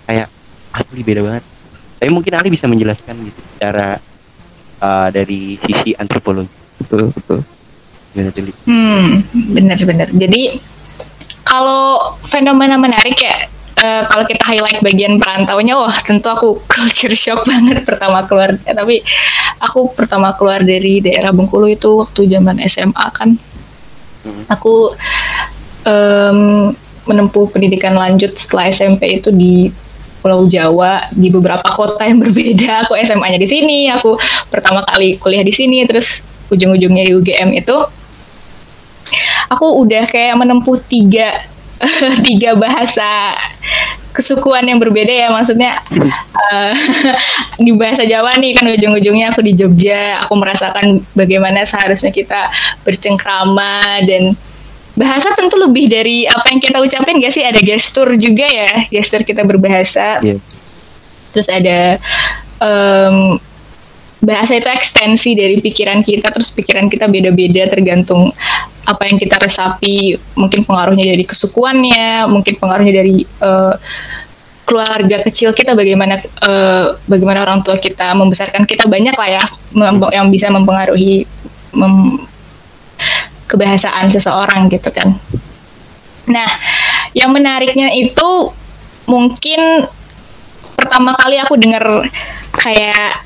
kayak 0.08 0.28
asli 0.72 1.02
beda 1.04 1.22
banget 1.26 1.44
tapi 1.98 2.10
mungkin 2.14 2.34
Ali 2.38 2.50
bisa 2.54 2.70
menjelaskan 2.70 3.16
gitu 3.26 3.40
secara 3.58 3.98
uh, 4.80 5.10
dari 5.10 5.58
sisi 5.58 5.98
antropologi 5.98 6.54
betul 6.78 7.10
betul 7.12 7.40
benar 8.14 8.34
hmm 8.66 9.08
benar 9.54 9.80
benar 9.82 10.08
jadi 10.14 10.62
kalau 11.44 12.18
fenomena 12.30 12.78
menarik 12.78 13.18
ya 13.18 13.50
uh, 13.78 14.04
kalau 14.10 14.24
kita 14.26 14.44
highlight 14.44 14.80
bagian 14.82 15.22
perantaunya 15.22 15.78
wah 15.78 15.94
tentu 16.04 16.28
aku 16.28 16.60
culture 16.74 17.14
shock 17.14 17.46
banget 17.46 17.86
pertama 17.86 18.26
keluar 18.26 18.58
ya, 18.66 18.74
tapi 18.74 19.02
aku 19.62 19.94
pertama 19.94 20.34
keluar 20.36 20.62
dari 20.62 21.00
daerah 21.02 21.34
Bengkulu 21.34 21.70
itu 21.70 21.90
waktu 21.98 22.30
zaman 22.30 22.62
SMA 22.66 23.08
kan 23.14 23.38
hmm. 24.26 24.44
aku 24.50 24.94
um, 25.86 26.74
menempuh 27.08 27.48
pendidikan 27.48 27.96
lanjut 27.96 28.36
setelah 28.36 28.68
SMP 28.70 29.24
itu 29.24 29.32
di 29.32 29.72
Pulau 30.20 30.44
Jawa 30.50 31.08
di 31.16 31.32
beberapa 31.32 31.64
kota 31.72 32.04
yang 32.04 32.20
berbeda. 32.20 32.84
Aku 32.84 33.00
SMA-nya 33.00 33.40
di 33.40 33.48
sini, 33.48 33.88
aku 33.88 34.20
pertama 34.52 34.84
kali 34.84 35.16
kuliah 35.16 35.46
di 35.46 35.56
sini, 35.56 35.88
terus 35.88 36.20
ujung-ujungnya 36.52 37.08
di 37.08 37.16
UGM 37.16 37.56
itu 37.56 37.78
aku 39.48 39.68
udah 39.88 40.04
kayak 40.12 40.36
menempuh 40.36 40.84
tiga 40.84 41.48
tiga 42.28 42.58
bahasa 42.58 43.38
kesukuan 44.18 44.66
yang 44.66 44.82
berbeda 44.82 45.14
ya 45.14 45.28
maksudnya 45.30 45.78
uh, 46.34 46.74
di 47.66 47.70
bahasa 47.78 48.02
Jawa 48.02 48.34
nih 48.42 48.58
kan 48.58 48.66
ujung-ujungnya 48.66 49.30
aku 49.30 49.46
di 49.46 49.54
Jogja 49.54 50.26
aku 50.26 50.34
merasakan 50.34 51.06
bagaimana 51.14 51.62
seharusnya 51.70 52.10
kita 52.10 52.50
bercengkrama 52.82 54.02
dan 54.10 54.34
bahasa 54.98 55.30
tentu 55.38 55.62
lebih 55.62 55.86
dari 55.94 56.26
apa 56.26 56.50
yang 56.50 56.58
kita 56.58 56.82
ucapin 56.82 57.22
gak 57.22 57.30
sih 57.30 57.46
ada 57.46 57.62
gestur 57.62 58.10
juga 58.18 58.50
ya 58.50 58.90
gestur 58.90 59.22
kita 59.22 59.46
berbahasa 59.46 60.18
yeah. 60.26 60.42
terus 61.30 61.46
ada 61.46 62.02
um, 62.58 63.38
bahasa 64.18 64.58
itu 64.58 64.66
ekstensi 64.66 65.38
dari 65.38 65.62
pikiran 65.62 66.02
kita 66.02 66.34
terus 66.34 66.50
pikiran 66.50 66.90
kita 66.90 67.06
beda-beda 67.06 67.70
tergantung 67.70 68.34
apa 68.88 69.04
yang 69.12 69.20
kita 69.20 69.36
resapi 69.36 70.16
mungkin 70.40 70.64
pengaruhnya 70.64 71.12
dari 71.12 71.28
kesukuannya 71.28 72.32
mungkin 72.32 72.56
pengaruhnya 72.56 73.04
dari 73.04 73.28
uh, 73.44 73.76
keluarga 74.64 75.24
kecil 75.28 75.52
kita 75.52 75.76
bagaimana 75.76 76.24
uh, 76.44 76.96
bagaimana 77.08 77.44
orang 77.44 77.60
tua 77.64 77.76
kita 77.80 78.16
membesarkan 78.16 78.64
kita 78.64 78.88
banyak 78.88 79.16
lah 79.16 79.30
ya 79.30 79.44
yang 80.12 80.32
bisa 80.32 80.48
mempengaruhi 80.48 81.28
mem 81.76 82.24
kebahasaan 83.48 84.12
seseorang 84.12 84.68
gitu 84.68 84.92
kan. 84.92 85.16
Nah, 86.28 86.50
yang 87.16 87.32
menariknya 87.32 87.96
itu 87.96 88.52
mungkin 89.08 89.88
pertama 90.76 91.16
kali 91.16 91.40
aku 91.40 91.56
dengar 91.56 92.12
kayak 92.52 93.24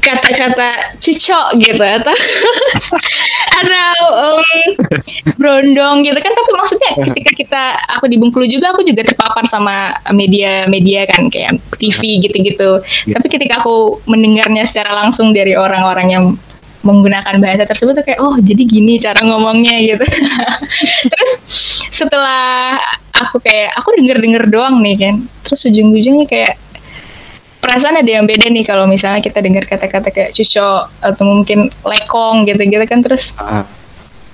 kata-kata 0.00 0.96
cucok 0.98 1.46
gitu 1.60 1.84
atau 1.84 2.16
atau 3.60 3.96
um, 4.16 4.42
brondong 5.36 6.02
gitu. 6.08 6.18
Kan 6.18 6.32
tapi 6.32 6.50
maksudnya 6.56 6.90
ketika 7.12 7.30
kita 7.36 7.62
aku 7.96 8.08
di 8.08 8.16
Bengkulu 8.16 8.48
juga 8.48 8.72
aku 8.72 8.82
juga 8.82 9.04
terpapar 9.04 9.44
sama 9.46 9.92
media-media 10.10 11.04
kan 11.06 11.28
kayak 11.28 11.60
TV 11.76 12.24
gitu-gitu. 12.24 12.80
Yeah. 13.06 13.16
tapi 13.20 13.28
ketika 13.32 13.60
aku 13.60 14.00
mendengarnya 14.08 14.64
secara 14.64 14.96
langsung 14.96 15.36
dari 15.36 15.54
orang-orang 15.56 16.08
yang 16.10 16.24
menggunakan 16.80 17.36
bahasa 17.44 17.68
tersebut 17.68 17.92
tuh 18.00 18.04
kayak 18.08 18.20
oh 18.24 18.40
jadi 18.40 18.62
gini 18.64 18.96
cara 18.96 19.20
ngomongnya 19.20 19.76
gitu. 19.84 20.04
Terus 21.12 21.32
setelah 21.92 22.80
aku 23.12 23.40
kayak 23.44 23.76
aku 23.76 23.92
denger 24.00 24.16
denger 24.16 24.44
doang 24.48 24.80
nih 24.80 24.96
kan. 24.96 25.14
Terus 25.44 25.60
ujung 25.68 25.92
ujungnya 25.92 26.24
kayak 26.24 26.59
perasaan 27.70 28.02
ada 28.02 28.10
yang 28.10 28.26
beda 28.26 28.50
nih 28.50 28.66
kalau 28.66 28.90
misalnya 28.90 29.22
kita 29.22 29.38
dengar 29.38 29.62
kata-kata 29.62 30.10
kayak 30.10 30.34
cuco 30.34 30.90
atau 30.90 31.22
mungkin 31.22 31.70
lekong 31.86 32.42
gitu-gitu 32.50 32.82
kan 32.82 32.98
terus 32.98 33.30
uh. 33.38 33.62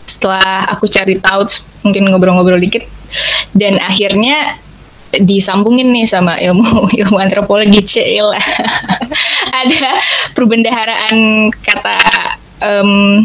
setelah 0.09 0.73
aku 0.73 0.89
cari 0.89 1.21
tahu 1.21 1.45
mungkin 1.85 2.09
ngobrol-ngobrol 2.09 2.57
dikit 2.57 2.89
dan 3.53 3.77
akhirnya 3.77 4.57
disambungin 5.21 5.93
nih 5.93 6.09
sama 6.09 6.41
ilmu 6.41 6.89
ilmu 7.05 7.17
antropologi 7.21 7.85
cil 7.85 8.33
ada 9.61 10.01
perbendaharaan 10.33 11.53
kata 11.53 11.97
um, 12.65 13.21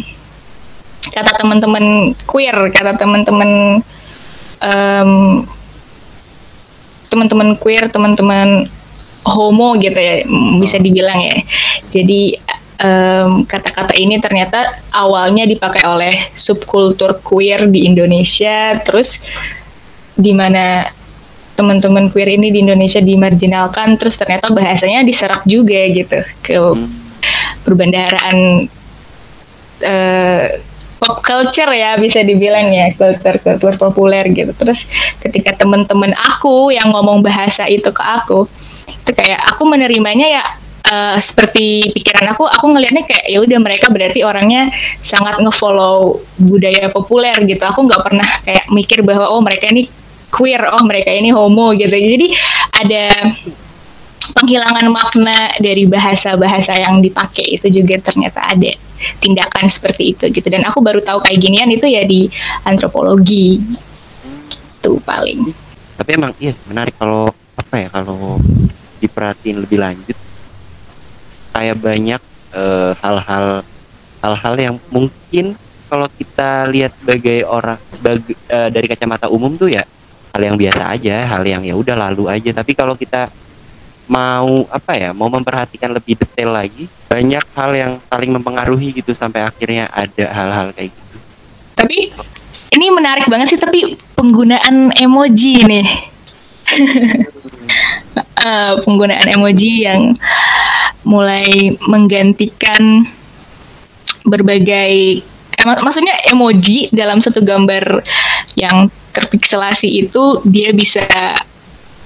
kata 1.07 1.39
teman-teman 1.39 2.11
queer 2.27 2.67
kata 2.67 2.99
teman-teman 2.99 3.79
um, 4.59 5.11
teman-teman 7.07 7.55
queer 7.55 7.87
teman-teman 7.87 8.67
homo 9.25 9.77
gitu 9.77 9.97
ya 9.97 10.25
bisa 10.57 10.77
dibilang 10.81 11.19
ya. 11.21 11.37
Jadi 11.93 12.37
kata-kata 13.45 13.93
ini 13.93 14.17
ternyata 14.17 14.73
awalnya 14.89 15.45
dipakai 15.45 15.85
oleh 15.85 16.17
subkultur 16.33 17.21
queer 17.21 17.69
di 17.69 17.85
Indonesia 17.85 18.73
terus 18.81 19.21
di 20.17 20.33
mana 20.33 20.89
teman-teman 21.53 22.09
queer 22.09 22.41
ini 22.41 22.49
di 22.49 22.65
Indonesia 22.65 22.97
dimarginalkan 22.97 24.01
terus 24.01 24.17
ternyata 24.17 24.49
bahasanya 24.49 25.05
diserap 25.05 25.45
juga 25.45 25.77
gitu 25.93 26.25
ke 26.41 26.57
perbendaharaan 27.61 28.65
eh, 29.85 30.45
pop 30.97 31.21
culture 31.21 31.69
ya 31.77 32.01
bisa 32.01 32.25
dibilang 32.25 32.73
ya 32.73 32.97
culture 32.97 33.37
culture 33.45 33.77
populer 33.77 34.25
gitu. 34.33 34.57
Terus 34.57 34.89
ketika 35.21 35.53
teman-teman 35.53 36.17
aku 36.17 36.73
yang 36.73 36.89
ngomong 36.89 37.21
bahasa 37.21 37.69
itu 37.69 37.93
ke 37.93 38.01
aku 38.01 38.49
itu 39.01 39.11
kayak 39.17 39.41
aku 39.49 39.63
menerimanya 39.65 40.27
ya 40.29 40.43
eh, 40.85 41.17
seperti 41.21 41.89
pikiran 41.93 42.33
aku 42.33 42.45
aku 42.45 42.65
ngelihatnya 42.69 43.03
kayak 43.05 43.25
ya 43.29 43.39
udah 43.41 43.59
mereka 43.61 43.89
berarti 43.89 44.21
orangnya 44.21 44.69
sangat 45.01 45.41
ngefollow 45.41 46.21
budaya 46.37 46.89
populer 46.93 47.35
gitu. 47.45 47.61
Aku 47.65 47.85
nggak 47.85 48.01
pernah 48.01 48.29
kayak 48.45 48.69
mikir 48.69 49.01
bahwa 49.01 49.29
oh 49.29 49.41
mereka 49.41 49.69
ini 49.69 49.89
queer 50.31 50.63
oh 50.71 50.83
mereka 50.87 51.11
ini 51.11 51.29
homo 51.33 51.73
gitu. 51.75 51.91
Jadi 51.91 52.31
ada 52.71 53.05
penghilangan 54.31 54.87
makna 54.87 55.51
dari 55.59 55.83
bahasa-bahasa 55.89 56.77
yang 56.79 57.03
dipakai 57.03 57.59
itu 57.59 57.67
juga 57.67 57.99
ternyata 57.99 58.39
ada 58.47 58.71
tindakan 59.19 59.67
seperti 59.67 60.15
itu 60.15 60.25
gitu. 60.29 60.47
Dan 60.47 60.63
aku 60.63 60.79
baru 60.79 61.01
tahu 61.03 61.25
kayak 61.25 61.39
ginian 61.41 61.69
itu 61.69 61.85
ya 61.89 62.05
di 62.07 62.29
antropologi 62.63 63.59
itu 64.81 64.91
paling. 65.05 65.51
Tapi 65.99 66.09
emang 66.17 66.31
iya 66.41 66.57
menarik 66.65 66.95
kalau 66.97 67.29
apa 67.53 67.75
ya 67.77 67.87
kalau 67.93 68.39
diperhatiin 69.11 69.59
lebih 69.59 69.77
lanjut. 69.83 70.17
Kayak 71.51 71.77
banyak 71.83 72.21
eh, 72.55 72.91
hal-hal 73.03 73.67
hal-hal 74.23 74.55
yang 74.55 74.75
mungkin 74.87 75.59
kalau 75.91 76.07
kita 76.07 76.71
lihat 76.71 76.95
sebagai 76.95 77.43
orang 77.43 77.75
sebagai 77.91 78.33
eh, 78.47 78.69
dari 78.71 78.87
kacamata 78.87 79.27
umum 79.27 79.59
tuh 79.59 79.67
ya 79.67 79.83
hal 80.31 80.41
yang 80.41 80.55
biasa 80.55 80.95
aja 80.95 81.27
hal 81.27 81.43
yang 81.43 81.61
ya 81.67 81.75
udah 81.75 81.99
lalu 81.99 82.31
aja. 82.31 82.55
Tapi 82.55 82.71
kalau 82.71 82.95
kita 82.95 83.27
mau 84.07 84.65
apa 84.71 84.91
ya 84.95 85.11
mau 85.11 85.27
memperhatikan 85.27 85.91
lebih 85.91 86.19
detail 86.19 86.51
lagi 86.51 86.87
banyak 87.07 87.43
hal 87.55 87.71
yang 87.75 87.91
saling 88.07 88.31
mempengaruhi 88.31 88.95
gitu 88.95 89.11
sampai 89.11 89.43
akhirnya 89.43 89.91
ada 89.91 90.25
hal-hal 90.31 90.67
kayak 90.71 90.89
gitu. 90.95 91.17
Tapi 91.75 91.97
ini 92.71 92.85
menarik 92.91 93.27
banget 93.27 93.55
sih 93.55 93.59
tapi 93.59 93.99
penggunaan 94.15 94.95
emoji 94.95 95.63
nih 95.67 95.87
Eh, 98.41 98.73
penggunaan 98.81 99.29
emoji 99.29 99.85
yang 99.85 100.17
mulai 101.05 101.77
menggantikan 101.85 103.05
berbagai 104.25 105.21
eh, 105.21 105.65
mak- 105.65 105.85
maksudnya 105.85 106.17
emoji 106.25 106.89
dalam 106.89 107.21
satu 107.21 107.45
gambar 107.45 108.01
yang 108.57 108.89
terpikselasi 109.13 110.09
itu 110.09 110.41
dia 110.49 110.73
bisa 110.73 111.05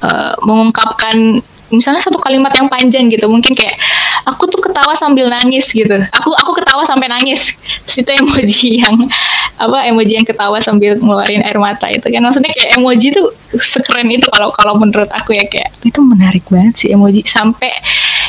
eh, 0.03 0.33
mengungkapkan 0.43 1.39
misalnya 1.71 2.03
satu 2.03 2.19
kalimat 2.19 2.51
yang 2.51 2.67
panjang 2.67 3.07
gitu. 3.07 3.31
Mungkin 3.31 3.55
kayak 3.55 3.79
aku 4.27 4.51
tuh 4.51 4.59
ketawa 4.59 4.91
sambil 4.91 5.31
nangis 5.31 5.71
gitu. 5.71 5.95
Aku 6.19 6.35
aku 6.35 6.51
ketawa 6.59 6.83
sampai 6.83 7.07
nangis. 7.07 7.55
Terus 7.87 8.03
itu 8.03 8.11
emoji 8.11 8.69
yang 8.83 9.07
apa 9.55 9.87
emoji 9.87 10.19
yang 10.19 10.27
ketawa 10.27 10.59
sambil 10.59 10.99
ngeluarin 10.99 11.39
air 11.43 11.55
mata 11.55 11.87
itu 11.87 12.03
kan. 12.11 12.21
Maksudnya 12.21 12.51
kayak 12.51 12.71
emoji 12.75 13.07
tuh 13.15 13.31
sekeren 13.55 14.11
itu 14.11 14.27
kalau 14.27 14.51
kalau 14.51 14.75
menurut 14.75 15.07
aku 15.15 15.31
ya 15.31 15.47
kayak 15.47 15.71
itu 15.83 15.99
menarik 16.03 16.43
banget 16.51 16.75
sih 16.85 16.89
emoji. 16.91 17.23
Sampai 17.23 17.71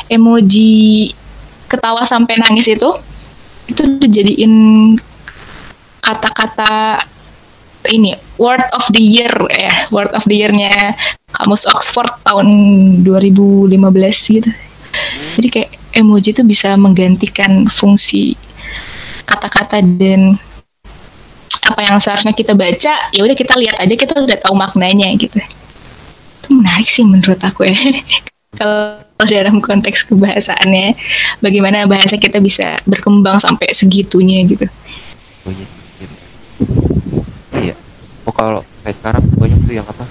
emoji 0.07 1.11
ketawa 1.67 2.07
sampai 2.07 2.39
nangis 2.39 2.71
itu 2.71 2.89
itu 3.67 3.83
dijadiin 3.99 4.53
kata-kata 5.99 7.03
ini 7.91 8.15
word 8.39 8.63
of 8.71 8.87
the 8.95 9.03
year 9.03 9.31
ya 9.51 9.91
word 9.91 10.11
of 10.15 10.23
the 10.27 10.39
year-nya 10.39 10.95
kamus 11.35 11.67
Oxford 11.67 12.07
tahun 12.23 12.47
2015 13.03 13.75
gitu. 14.39 14.51
Jadi 15.37 15.47
kayak 15.51 15.71
emoji 15.93 16.31
itu 16.31 16.43
bisa 16.47 16.73
menggantikan 16.79 17.67
fungsi 17.67 18.39
kata-kata 19.27 19.83
dan 19.83 20.39
apa 21.67 21.81
yang 21.83 21.99
seharusnya 21.99 22.31
kita 22.31 22.55
baca 22.55 23.11
ya 23.11 23.21
udah 23.27 23.35
kita 23.35 23.53
lihat 23.59 23.75
aja 23.83 23.93
kita 23.99 24.15
udah 24.15 24.37
tahu 24.39 24.55
maknanya 24.55 25.11
gitu. 25.19 25.35
Itu 26.43 26.49
menarik 26.55 26.87
sih 26.87 27.03
menurut 27.03 27.39
aku 27.43 27.67
ya. 27.67 27.75
Kalau 28.57 29.03
dalam 29.27 29.59
konteks 29.59 30.07
kebahasaannya 30.07 30.95
bagaimana 31.43 31.83
bahasa 31.83 32.15
kita 32.15 32.39
bisa 32.39 32.79
berkembang 32.87 33.43
sampai 33.43 33.69
segitunya 33.75 34.41
gitu. 34.47 34.65
Oh 35.43 35.51
iya 35.51 35.67
iya. 35.99 36.07
iya. 37.59 37.75
Oh 38.23 38.33
kalau 38.33 38.63
kayak 38.81 38.97
sekarang 38.97 39.23
banyak 39.35 39.59
tuh 39.67 39.73
yang 39.75 39.85
apa? 39.85 40.05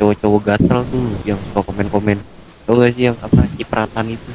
Cowok-cowok 0.00 0.40
gatel 0.42 0.80
tuh 0.88 1.04
yang 1.28 1.38
suka 1.52 1.60
komen-komen. 1.62 2.18
Tau 2.64 2.74
gak 2.80 2.90
sih 2.96 3.12
yang 3.12 3.16
apa 3.20 3.44
cipratan 3.54 4.06
itu? 4.16 4.30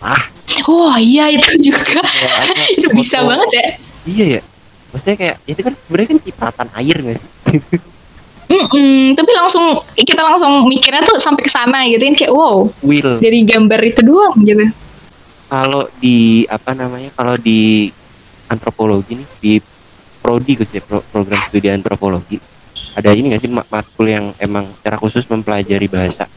Ah. 0.00 0.24
Oh 0.66 0.96
iya 0.98 1.30
itu 1.30 1.70
juga. 1.70 2.02
Ya, 2.02 2.34
itu 2.80 2.88
bisa 2.96 3.22
banget 3.22 3.48
ya. 3.52 3.66
Iya 4.06 4.26
ya 4.38 4.42
maksudnya 4.90 5.16
kayak 5.16 5.36
itu 5.44 5.60
kan 5.60 5.74
sebenarnya 5.74 6.08
kan 6.14 6.20
cipratan 6.22 6.68
air 6.78 6.96
gak 7.02 7.16
sih? 7.18 7.30
Mm-mm, 8.46 9.18
tapi 9.18 9.30
langsung 9.34 9.64
kita 9.98 10.22
langsung 10.22 10.70
mikirnya 10.70 11.02
tuh 11.02 11.18
sampai 11.18 11.42
ke 11.42 11.50
sana 11.50 11.82
gitu 11.90 11.98
kan 11.98 12.14
kayak 12.14 12.32
wow 12.32 12.70
will. 12.86 13.18
dari 13.18 13.42
gambar 13.42 13.80
itu 13.82 14.00
doang 14.06 14.38
gitu. 14.46 14.70
Kalau 15.46 15.86
di 15.98 16.46
apa 16.46 16.70
namanya 16.74 17.10
kalau 17.14 17.34
di 17.34 17.90
antropologi 18.46 19.18
nih 19.18 19.28
di 19.42 19.52
prodi 20.22 20.54
Gus 20.54 20.70
ya 20.70 20.82
pro- 20.82 21.02
program 21.10 21.42
studi 21.50 21.66
antropologi 21.70 22.38
ada 22.94 23.10
ini 23.10 23.34
nggak 23.34 23.42
sih 23.42 23.50
mat- 23.50 23.66
matkul 23.66 24.06
yang 24.06 24.30
emang 24.38 24.70
secara 24.78 24.96
khusus 24.96 25.26
mempelajari 25.26 25.86
bahasa? 25.90 26.30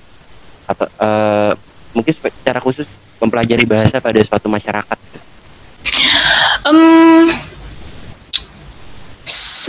Atau 0.65 0.89
eh, 0.89 1.51
mungkin 1.93 2.13
secara 2.13 2.57
khusus 2.57 2.89
mempelajari 3.21 3.69
bahasa 3.69 4.01
pada 4.01 4.17
suatu 4.25 4.49
masyarakat 4.49 4.97
Em, 6.65 7.31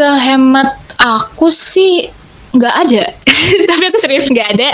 sehemat 0.00 0.72
aku 0.96 1.52
sih 1.52 2.08
nggak 2.56 2.74
ada. 2.88 3.04
Tapi 3.68 3.84
aku 3.92 3.98
serius 4.00 4.26
nggak 4.32 4.48
ada. 4.56 4.70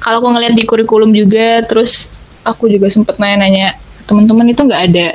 Kalau 0.00 0.24
aku 0.24 0.28
ngeliat 0.32 0.56
di 0.56 0.64
kurikulum 0.64 1.12
juga 1.12 1.60
terus 1.68 2.08
aku 2.42 2.72
juga 2.72 2.88
sempet 2.88 3.20
nanya-nanya 3.20 3.76
teman-teman 4.08 4.48
itu 4.48 4.64
nggak 4.64 4.82
ada. 4.88 5.08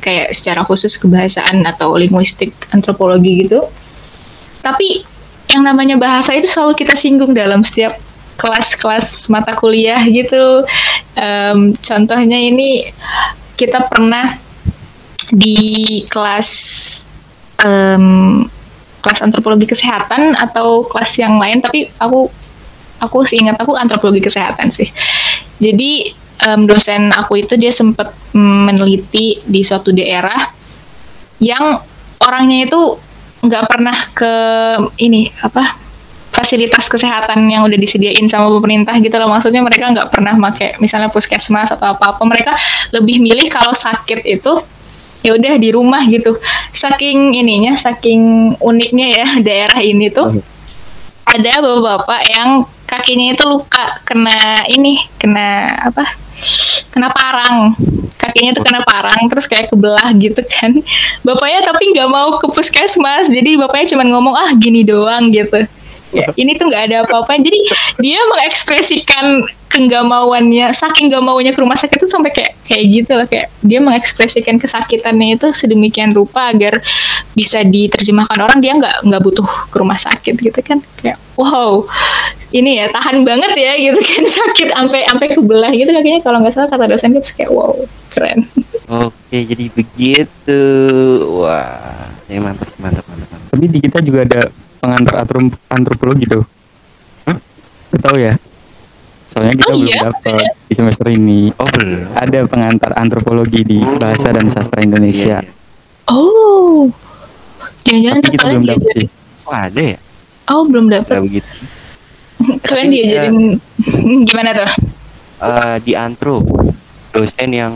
Kayak 0.00 0.32
secara 0.32 0.60
khusus 0.64 0.96
kebahasaan 0.96 1.60
atau 1.68 1.92
linguistik 2.00 2.56
antropologi 2.72 3.44
gitu. 3.44 3.60
Tapi 4.64 5.04
yang 5.52 5.62
namanya 5.62 6.00
bahasa 6.00 6.34
itu 6.34 6.48
selalu 6.48 6.74
kita 6.74 6.96
singgung 6.96 7.36
dalam 7.36 7.62
setiap 7.62 8.00
kelas-kelas 8.40 9.28
mata 9.28 9.52
kuliah 9.52 10.00
gitu. 10.08 10.64
Em, 11.16 11.76
contohnya 11.78 12.38
ini 12.40 12.88
kita 13.56 13.86
pernah 13.88 14.36
di 15.32 16.02
kelas 16.06 16.50
em, 17.64 18.44
kelas 19.06 19.22
antropologi 19.22 19.70
kesehatan 19.70 20.34
atau 20.34 20.82
kelas 20.82 21.14
yang 21.22 21.38
lain 21.38 21.62
tapi 21.62 21.86
aku 22.02 22.26
aku 22.98 23.22
seingat 23.22 23.54
aku 23.62 23.78
antropologi 23.78 24.18
kesehatan 24.18 24.74
sih. 24.74 24.90
Jadi 25.62 26.10
em, 26.42 26.66
dosen 26.66 27.14
aku 27.14 27.38
itu 27.38 27.54
dia 27.54 27.70
sempat 27.70 28.10
meneliti 28.34 29.38
di 29.46 29.62
suatu 29.62 29.94
daerah 29.94 30.50
yang 31.38 31.78
orangnya 32.18 32.66
itu 32.66 32.80
nggak 33.46 33.64
pernah 33.70 33.96
ke 34.10 34.32
ini 34.98 35.30
apa 35.44 35.78
fasilitas 36.34 36.84
kesehatan 36.90 37.48
yang 37.48 37.64
udah 37.64 37.78
disediain 37.80 38.28
sama 38.28 38.52
pemerintah 38.52 38.92
gitu 39.00 39.16
loh. 39.16 39.30
Maksudnya 39.30 39.64
mereka 39.64 39.88
nggak 39.88 40.10
pernah 40.12 40.36
pakai 40.36 40.76
misalnya 40.82 41.08
puskesmas 41.08 41.72
atau 41.72 41.96
apa 41.96 42.12
apa 42.12 42.22
mereka 42.28 42.52
lebih 42.92 43.22
milih 43.22 43.48
kalau 43.48 43.72
sakit 43.72 44.26
itu 44.26 44.52
ya 45.26 45.34
udah 45.34 45.54
di 45.58 45.74
rumah 45.74 46.06
gitu. 46.06 46.38
Saking 46.70 47.34
ininya 47.34 47.74
saking 47.74 48.54
uniknya 48.62 49.06
ya 49.10 49.26
daerah 49.46 49.82
ini 49.82 50.06
tuh 50.14 50.38
ada 51.26 51.58
bapak-bapak 51.58 52.22
yang 52.30 52.62
kakinya 52.86 53.34
itu 53.34 53.42
luka 53.42 53.98
kena 54.06 54.62
ini 54.70 55.02
kena 55.18 55.66
apa? 55.90 56.06
Kena 56.94 57.10
parang. 57.10 57.74
Kakinya 58.16 58.58
tuh 58.58 58.64
kena 58.66 58.80
parang 58.86 59.26
terus 59.26 59.50
kayak 59.50 59.70
kebelah 59.74 60.14
gitu 60.14 60.38
kan. 60.46 60.70
Bapaknya 61.26 61.66
tapi 61.66 61.90
nggak 61.90 62.08
mau 62.10 62.38
ke 62.38 62.46
puskesmas 62.54 63.26
jadi 63.26 63.58
bapaknya 63.58 63.98
cuma 63.98 64.06
ngomong 64.06 64.34
ah 64.38 64.50
gini 64.54 64.86
doang 64.86 65.34
gitu 65.34 65.66
ya, 66.16 66.26
ini 66.42 66.56
tuh 66.56 66.72
nggak 66.72 66.82
ada 66.88 66.96
apa-apa 67.04 67.36
jadi 67.36 67.60
dia 68.00 68.20
mengekspresikan 68.32 69.44
kenggamauannya 69.66 70.72
saking 70.72 71.12
gak 71.12 71.20
maunya 71.20 71.52
ke 71.52 71.60
rumah 71.60 71.76
sakit 71.76 72.00
itu 72.00 72.08
sampai 72.08 72.32
kayak 72.32 72.56
kayak 72.64 72.84
gitu 72.88 73.12
lah 73.12 73.26
kayak 73.28 73.52
dia 73.60 73.78
mengekspresikan 73.82 74.56
kesakitannya 74.56 75.36
itu 75.36 75.52
sedemikian 75.52 76.16
rupa 76.16 76.48
agar 76.48 76.80
bisa 77.36 77.60
diterjemahkan 77.60 78.40
orang 78.40 78.58
dia 78.64 78.72
nggak 78.72 79.04
nggak 79.04 79.20
butuh 79.20 79.44
ke 79.68 79.76
rumah 79.76 80.00
sakit 80.00 80.32
gitu 80.38 80.60
kan 80.64 80.80
kayak 81.02 81.20
wow 81.36 81.84
ini 82.56 82.80
ya 82.80 82.88
tahan 82.88 83.20
banget 83.26 83.52
ya 83.58 83.76
gitu 83.76 84.00
kan 84.00 84.24
sakit 84.40 84.68
sampai 84.72 85.00
sampai 85.04 85.28
kebelah 85.34 85.72
gitu 85.76 85.90
kakinya 85.92 86.20
kalau 86.24 86.38
nggak 86.40 86.54
salah 86.56 86.70
kata 86.72 86.84
dosen 86.88 87.12
gitu 87.12 87.28
kayak 87.36 87.50
wow 87.52 87.76
keren 88.14 88.48
Oke, 88.86 89.42
jadi 89.42 89.66
begitu. 89.74 90.62
Wah, 91.42 92.06
ya 92.30 92.38
mantap, 92.38 92.70
mantap, 92.78 93.02
mantap. 93.10 93.26
mantap. 93.34 93.50
Tapi 93.50 93.64
di 93.66 93.78
kita 93.82 93.98
juga 93.98 94.22
ada 94.22 94.46
pengantar 94.86 95.14
antropologi 95.68 96.24
tuh. 96.24 96.46
Hah? 97.26 97.36
Tahu 97.90 98.16
ya? 98.16 98.38
Soalnya 99.34 99.52
kita 99.52 99.66
Oh, 99.66 99.76
belum 99.76 99.90
iya? 99.90 100.00
dapat 100.06 100.42
di 100.64 100.74
semester 100.74 101.06
ini. 101.10 101.50
Oh, 101.58 101.66
belum. 101.66 102.14
Ada 102.14 102.46
pengantar 102.46 102.90
antropologi 102.94 103.66
di 103.66 103.82
bahasa 103.98 104.30
dan 104.30 104.46
sastra 104.46 104.80
Indonesia. 104.80 105.42
Iya, 105.42 105.50
iya. 105.50 105.52
oh 106.06 106.86
jangan-jangan 107.82 108.20
kita 108.22 108.38
kalian 108.38 108.54
belum 108.56 108.70
dapat 108.72 108.94
sih. 108.94 109.06
Oh, 109.42 109.54
ada 109.54 109.82
ya? 109.82 109.98
oh 110.46 110.62
belum 110.62 110.86
Kayak 110.86 111.02
dapet 111.02 111.16
begitu. 111.26 111.52
kalian 112.62 112.88
diajarin 112.88 113.36
gimana 114.22 114.50
tuh 114.54 114.70
Eh, 115.36 115.76
di 115.84 115.92
antro, 115.92 116.40
dosen 117.12 117.50
yang 117.50 117.74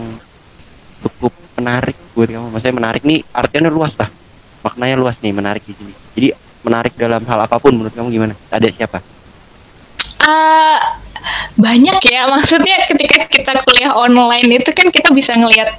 cukup 1.02 1.28
menarik 1.60 1.92
buat 2.16 2.24
kamu. 2.26 2.48
Maksudnya 2.48 2.72
menarik 2.72 3.02
nih, 3.04 3.20
artinya 3.36 3.68
luas 3.68 3.92
lah. 4.00 4.08
Maknanya 4.64 4.96
luas 4.96 5.20
nih, 5.20 5.28
menarik 5.28 5.60
di 5.60 5.76
sini. 5.76 5.92
Jadi 6.16 6.28
menarik 6.62 6.94
dalam 6.96 7.22
hal 7.24 7.38
apa 7.44 7.56
pun 7.56 7.72
menurut 7.72 7.94
kamu 7.94 8.08
gimana? 8.12 8.34
Ada 8.52 8.68
siapa? 8.72 8.98
Eh, 10.20 10.78
banyak 11.56 12.00
ya. 12.04 12.28
Maksudnya 12.28 12.76
ketika 12.88 13.28
kita 13.28 13.52
kuliah 13.64 13.92
online 13.92 14.60
itu 14.60 14.70
kan 14.72 14.88
kita 14.88 15.12
bisa 15.12 15.36
ngelihat 15.36 15.72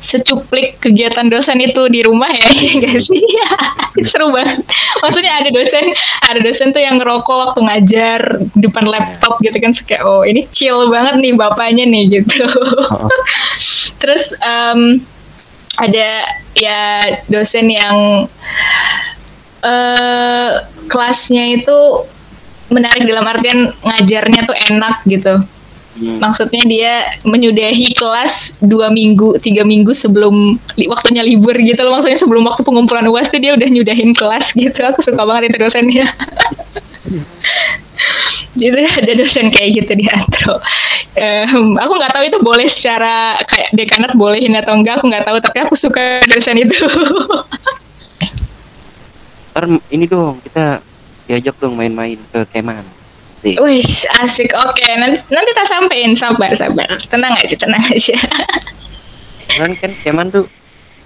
secuplik 0.00 0.80
kegiatan 0.80 1.28
dosen 1.28 1.60
itu 1.60 1.88
di 1.88 2.00
rumah 2.04 2.28
ya 2.28 2.48
ya 2.68 2.72
nggak 2.80 2.98
sih? 3.00 3.24
Seru 4.10 4.32
banget. 4.32 4.64
Maksudnya 5.04 5.32
ada 5.40 5.50
dosen 5.52 5.84
ada 6.24 6.40
dosen 6.40 6.68
tuh 6.72 6.82
yang 6.84 7.00
ngerokok 7.00 7.36
waktu 7.48 7.60
ngajar 7.64 8.20
depan 8.56 8.84
laptop 8.88 9.40
gitu 9.40 9.56
kan 9.60 9.72
kayak 9.72 10.02
oh 10.04 10.24
ini 10.24 10.48
chill 10.52 10.88
banget 10.88 11.20
nih 11.20 11.32
bapaknya 11.36 11.84
nih 11.88 12.04
gitu. 12.20 12.44
Terus 14.00 14.36
em, 14.40 15.00
ada 15.78 16.08
ya 16.58 16.80
dosen 17.30 17.70
yang 17.70 18.26
eh 19.68 20.50
kelasnya 20.88 21.44
itu 21.60 21.78
menarik 22.72 23.04
dalam 23.04 23.24
artian 23.24 23.72
ngajarnya 23.84 24.40
tuh 24.48 24.56
enak 24.72 24.96
gitu. 25.08 25.34
Maksudnya 25.98 26.62
dia 26.62 26.92
menyudahi 27.26 27.90
kelas 27.90 28.54
dua 28.62 28.86
minggu, 28.86 29.34
tiga 29.42 29.66
minggu 29.66 29.90
sebelum 29.90 30.54
li- 30.78 30.86
waktunya 30.86 31.26
libur 31.26 31.58
gitu 31.58 31.82
loh. 31.82 31.98
Maksudnya 31.98 32.18
sebelum 32.22 32.46
waktu 32.46 32.62
pengumpulan 32.62 33.02
uas 33.10 33.26
tuh 33.26 33.42
dia 33.42 33.58
udah 33.58 33.66
nyudahin 33.66 34.14
kelas 34.14 34.54
gitu. 34.54 34.78
Aku 34.78 35.02
suka 35.02 35.26
banget 35.26 35.50
itu 35.50 35.58
dosennya. 35.58 36.06
Jadi 38.54 38.86
ada 38.86 39.12
dosen 39.18 39.50
kayak 39.50 39.70
gitu 39.82 39.92
di 39.98 40.06
antro. 40.06 40.62
Em, 41.18 41.74
aku 41.74 41.92
nggak 41.98 42.14
tahu 42.14 42.24
itu 42.30 42.38
boleh 42.46 42.70
secara 42.70 43.34
kayak 43.42 43.74
dekanat 43.74 44.14
bolehin 44.14 44.54
atau 44.54 44.78
enggak. 44.78 45.02
Aku 45.02 45.10
nggak 45.10 45.26
tahu. 45.26 45.42
Tapi 45.42 45.58
aku 45.66 45.74
suka 45.74 46.22
dosen 46.30 46.62
itu. 46.62 46.78
Ntar 49.58 49.74
ini 49.90 50.06
dong, 50.06 50.38
kita 50.46 50.78
diajak 51.26 51.58
dong 51.58 51.74
main-main 51.74 52.14
ke 52.30 52.46
Keman. 52.54 52.78
Wih, 53.42 53.82
asik. 54.22 54.54
Oke, 54.54 54.86
nanti 54.94 55.18
nanti 55.34 55.50
tak 55.50 55.66
sampein. 55.66 56.14
Sabar, 56.14 56.54
sabar. 56.54 56.86
Tenang 57.10 57.34
aja, 57.34 57.58
tenang 57.58 57.82
aja. 57.90 58.14
Kan 59.50 59.74
kan 59.74 59.90
Keman 59.98 60.30
tuh 60.30 60.46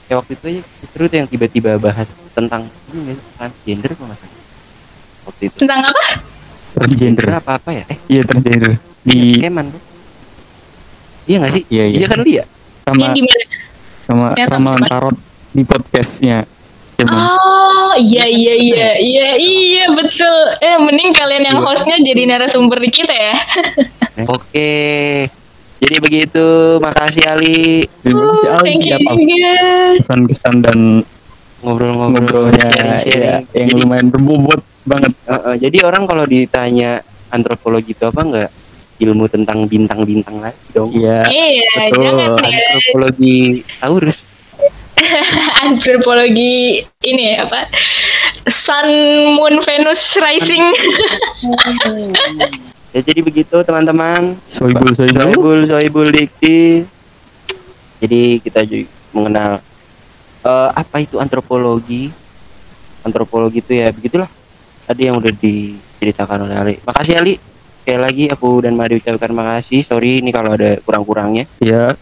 ya 0.05 0.21
waktu 0.21 0.37
itu 0.37 0.45
aja 0.53 0.61
seru 0.93 1.09
tuh 1.09 1.17
yang 1.25 1.29
tiba-tiba 1.33 1.81
bahas 1.81 2.05
tentang 2.37 2.69
ini 2.93 3.17
transgender 3.41 3.97
salah? 3.97 4.21
Waktu 5.33 5.43
itu. 5.49 5.57
Tentang 5.57 5.81
apa? 5.89 6.05
Transgender. 6.77 7.25
apa 7.33 7.57
apa 7.57 7.71
ya? 7.73 7.85
Eh, 7.89 7.99
Iya 8.13 8.23
transgender. 8.29 8.77
Di 9.01 9.41
Keman 9.41 9.73
tuh. 9.73 9.81
Iya 11.25 11.37
nggak 11.41 11.53
sih? 11.57 11.65
Iya, 11.73 11.85
iya. 11.89 11.99
Iya 12.05 12.07
kan 12.13 12.19
ya? 12.29 12.45
sama 12.85 13.01
Yang 13.01 13.15
di 13.17 13.23
mana? 13.25 13.45
sama 14.05 14.27
sama 14.37 14.71
tarot 14.85 15.17
di 15.57 15.63
podcastnya. 15.65 16.45
Oh, 17.03 17.93
iya 17.97 18.25
iya 18.25 18.55
iya. 18.55 18.89
Iya 18.95 19.29
iya 19.35 19.85
betul. 19.91 20.37
Eh, 20.59 20.77
mending 20.79 21.11
kalian 21.11 21.45
yang 21.45 21.59
hostnya 21.61 21.99
jadi 21.99 22.29
narasumber 22.29 22.79
di 22.79 22.91
kita 22.91 23.11
ya. 23.11 23.35
Oke. 24.29 24.73
Jadi 25.83 25.97
begitu, 25.99 26.47
makasih 26.79 27.27
Ali 27.27 27.91
terima 28.01 28.23
kasih 28.31 28.47
Oh, 28.47 28.57
Ali 28.57 28.67
thank 28.71 28.87
you 28.87 28.99
juga. 29.03 29.55
kesan-kesan 29.99 30.55
dan 30.63 30.79
ngobrol-ngobrol 31.59 32.47
ngobrolnya 32.47 32.71
sharing-sharing. 32.71 33.19
ya, 33.19 33.37
yang 33.53 33.69
Jadi, 33.71 33.81
lumayan 33.83 34.07
berbobot 34.07 34.61
banget. 34.85 35.11
eh, 35.27 35.35
eh, 35.35 35.57
jadi 35.59 35.79
orang 35.83 36.07
kalau 36.07 36.23
ditanya 36.23 37.03
antropologi 37.29 37.95
itu 37.95 38.05
apa 38.05 38.21
enggak 38.23 38.51
ilmu 39.01 39.27
tentang 39.27 39.67
bintang-bintang 39.67 40.39
lagi 40.39 40.63
dong. 40.71 40.95
Iya. 40.95 41.27
Iya, 41.27 41.67
Betul. 41.91 41.99
jangan 41.99 42.31
ya. 42.39 42.63
Antropologi 42.71 43.37
Taurus. 43.75 44.19
Antropologi 45.67 46.83
ini 47.07 47.39
apa? 47.39 47.67
Sun, 48.49 48.89
Moon, 49.39 49.63
Venus, 49.63 50.19
Rising. 50.19 50.65
Ya 52.93 53.01
jadi 53.01 53.25
begitu 53.25 53.57
teman-teman. 53.65 54.37
Soibul 54.45 54.93
soibul. 54.93 55.17
Soibul 55.17 55.61
Soibul 55.65 56.09
Dikti. 56.13 56.85
Jadi 58.05 58.37
kita 58.45 58.69
juga 58.69 58.85
mengenal 59.17 59.65
eh, 60.45 60.71
apa 60.77 61.01
itu 61.01 61.17
antropologi. 61.17 62.13
Antropologi 63.01 63.65
itu 63.65 63.81
ya 63.81 63.89
begitulah. 63.97 64.29
Tadi 64.85 65.09
yang 65.09 65.17
udah 65.17 65.33
diceritakan 65.33 66.45
oleh 66.45 66.57
Ali. 66.61 66.75
Makasih 66.85 67.17
Ali. 67.17 67.41
Sekali 67.81 67.97
lagi 67.97 68.25
aku 68.29 68.61
dan 68.61 68.77
Mari 68.77 69.01
ucapkan 69.01 69.33
makasih. 69.33 69.89
Sorry 69.89 70.21
ini 70.21 70.29
kalau 70.29 70.53
ada 70.53 70.77
kurang-kurangnya. 70.85 71.49
Ya, 71.65 71.97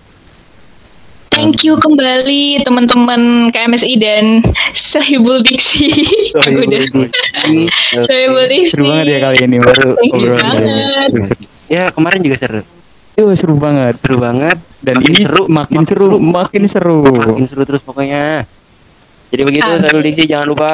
Thank 1.40 1.64
you 1.64 1.80
kembali 1.80 2.60
teman-teman 2.68 3.48
KMSI 3.48 3.96
dan 3.96 4.44
Sahibul 4.76 5.40
Diksi. 5.40 5.88
Sahibul 6.36 6.68
Diksi. 8.52 8.68
seru 8.68 8.84
banget 8.92 9.06
ya 9.08 9.18
kali 9.24 9.48
ini 9.48 9.56
baru 9.56 9.96
obrolan 9.96 10.60
Ya 11.64 11.88
kemarin 11.88 12.20
juga 12.20 12.36
seru. 12.44 12.60
Yo, 13.16 13.32
seru 13.32 13.56
banget. 13.56 13.96
Seru 14.04 14.20
banget. 14.20 14.60
Dan 14.84 15.00
Makin 15.00 15.08
ini 15.16 15.22
seru, 15.24 15.42
makin 15.48 15.72
makin 15.80 15.84
seru, 15.88 16.04
seru. 16.12 16.20
makin 16.20 16.62
seru. 16.68 16.96
Makin 17.24 17.44
seru 17.48 17.62
terus 17.64 17.82
pokoknya. 17.88 18.44
Jadi 19.32 19.42
begitu 19.48 19.64
Amin. 19.64 19.80
Sahibul 19.80 20.04
Diksi 20.04 20.24
jangan 20.28 20.44
lupa 20.44 20.70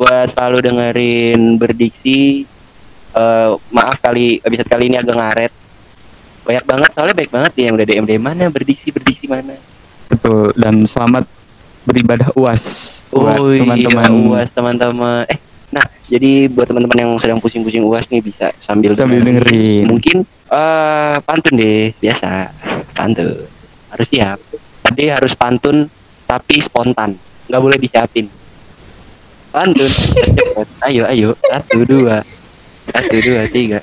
buat 0.00 0.32
selalu 0.32 0.58
dengerin 0.64 1.40
berdiksi. 1.60 2.48
Eh, 3.12 3.50
maaf 3.68 4.00
kali 4.00 4.40
episode 4.40 4.64
kali 4.64 4.88
ini 4.88 4.96
agak 4.96 5.12
ngaret. 5.12 5.52
Banyak 6.48 6.64
banget 6.64 6.90
soalnya 6.96 7.12
baik 7.12 7.28
banget 7.28 7.52
ya 7.60 7.68
yang 7.68 7.76
udah 7.76 7.84
DM 7.84 8.04
DM 8.08 8.22
mana 8.24 8.48
berdiksi 8.48 8.88
berdiksi 8.88 9.28
mana. 9.28 9.75
Betul. 10.08 10.54
Dan 10.56 10.86
selamat 10.86 11.24
beribadah 11.86 12.28
UAS 12.34 12.64
buat 13.14 13.38
Oh 13.38 13.54
iya, 13.54 13.62
teman-teman 13.62 14.10
uas 14.34 14.48
teman-teman. 14.50 15.22
Eh, 15.30 15.38
nah 15.70 15.86
jadi 16.10 16.50
buat 16.50 16.66
teman-teman 16.66 16.98
yang 16.98 17.10
sedang 17.22 17.38
pusing-pusing 17.38 17.86
uas 17.86 18.04
nih 18.10 18.20
bisa 18.20 18.50
sambil 18.58 18.92
Sambil 18.98 19.22
dengerin. 19.22 19.86
Mungkin 19.86 20.26
eh 20.26 21.16
pantun 21.22 21.54
deh 21.54 21.94
biasa 22.02 22.50
pantun 22.92 23.46
harus 23.94 24.06
siap. 24.10 24.38
Tadi 24.82 25.02
harus 25.10 25.32
pantun 25.38 25.86
tapi 26.26 26.58
spontan, 26.58 27.14
nggak 27.46 27.62
boleh 27.62 27.78
disiapin. 27.78 28.26
Pantun, 29.54 29.90
ayo 30.90 31.06
ayo 31.06 31.28
satu 31.38 31.86
dua 31.86 32.20
satu 32.90 33.16
dua 33.22 33.46
tiga. 33.46 33.78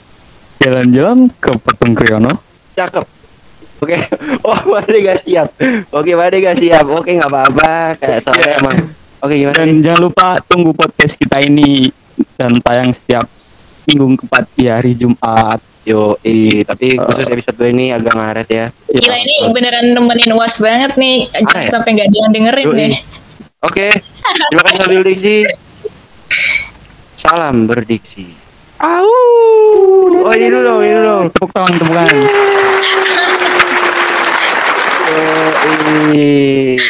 jalan-jalan 0.64 1.28
ke 1.44 1.52
Patung 1.60 1.92
Kriyono. 1.92 2.40
Cakep. 2.72 3.04
Oke, 3.84 3.98
oh 4.48 4.60
Made 4.70 4.98
gak 4.98 5.20
siap. 5.22 5.48
Oke, 5.90 6.12
Made 6.14 6.38
gak 6.40 6.56
siap. 6.58 6.86
Oke, 6.88 7.12
nggak 7.14 7.28
apa-apa. 7.28 8.00
Kayak 8.00 8.20
soalnya 8.24 8.44
Iya. 8.46 8.56
emang. 8.58 8.78
Oke, 9.20 9.34
gimana 9.36 9.56
nih? 9.56 9.60
Dan 9.60 9.80
jangan 9.82 10.02
lupa 10.02 10.28
tunggu 10.42 10.72
podcast 10.72 11.14
kita 11.14 11.38
ini 11.40 11.92
dan 12.34 12.60
tayang 12.60 12.92
setiap 12.92 13.28
minggu 13.84 14.16
keempat 14.18 14.44
di 14.54 14.66
hari 14.66 14.92
Jumat. 14.94 15.60
Yo, 15.84 16.16
tapi 16.64 16.96
khusus 16.96 17.28
episode 17.28 17.58
2 17.58 17.68
ini 17.70 17.86
agak 17.90 18.14
ngaret 18.14 18.48
ya. 18.48 18.66
Gila 18.88 19.18
ini 19.18 19.36
beneran 19.50 19.92
nemenin 19.92 20.32
uas 20.32 20.56
banget 20.56 20.96
nih. 20.96 21.28
Jangan 21.30 21.44
Ah, 21.50 21.60
ya? 21.60 21.70
sampai 21.70 21.90
nggak 21.94 22.08
ada 22.08 22.18
yang 22.18 22.32
dengerin 22.32 22.66
Yoi. 22.66 22.80
nih. 22.80 22.94
Oke, 23.62 23.88
terima 24.50 24.62
kasih 24.62 24.80
sambil 24.80 25.02
diksi. 25.04 25.36
Salam 27.18 27.56
berdiksi. 27.64 28.28
Au. 28.80 29.12
Oh, 30.24 30.32
ini 30.32 30.48
dulu 30.48 30.60
dong, 30.62 30.80
ini 30.82 30.92
dulu 30.94 31.04
dong. 31.06 31.26
Tepuk 31.30 31.52
tangan, 31.52 31.72
tepuk 31.74 31.92
tangan. 31.94 32.18
eh, 35.16 36.76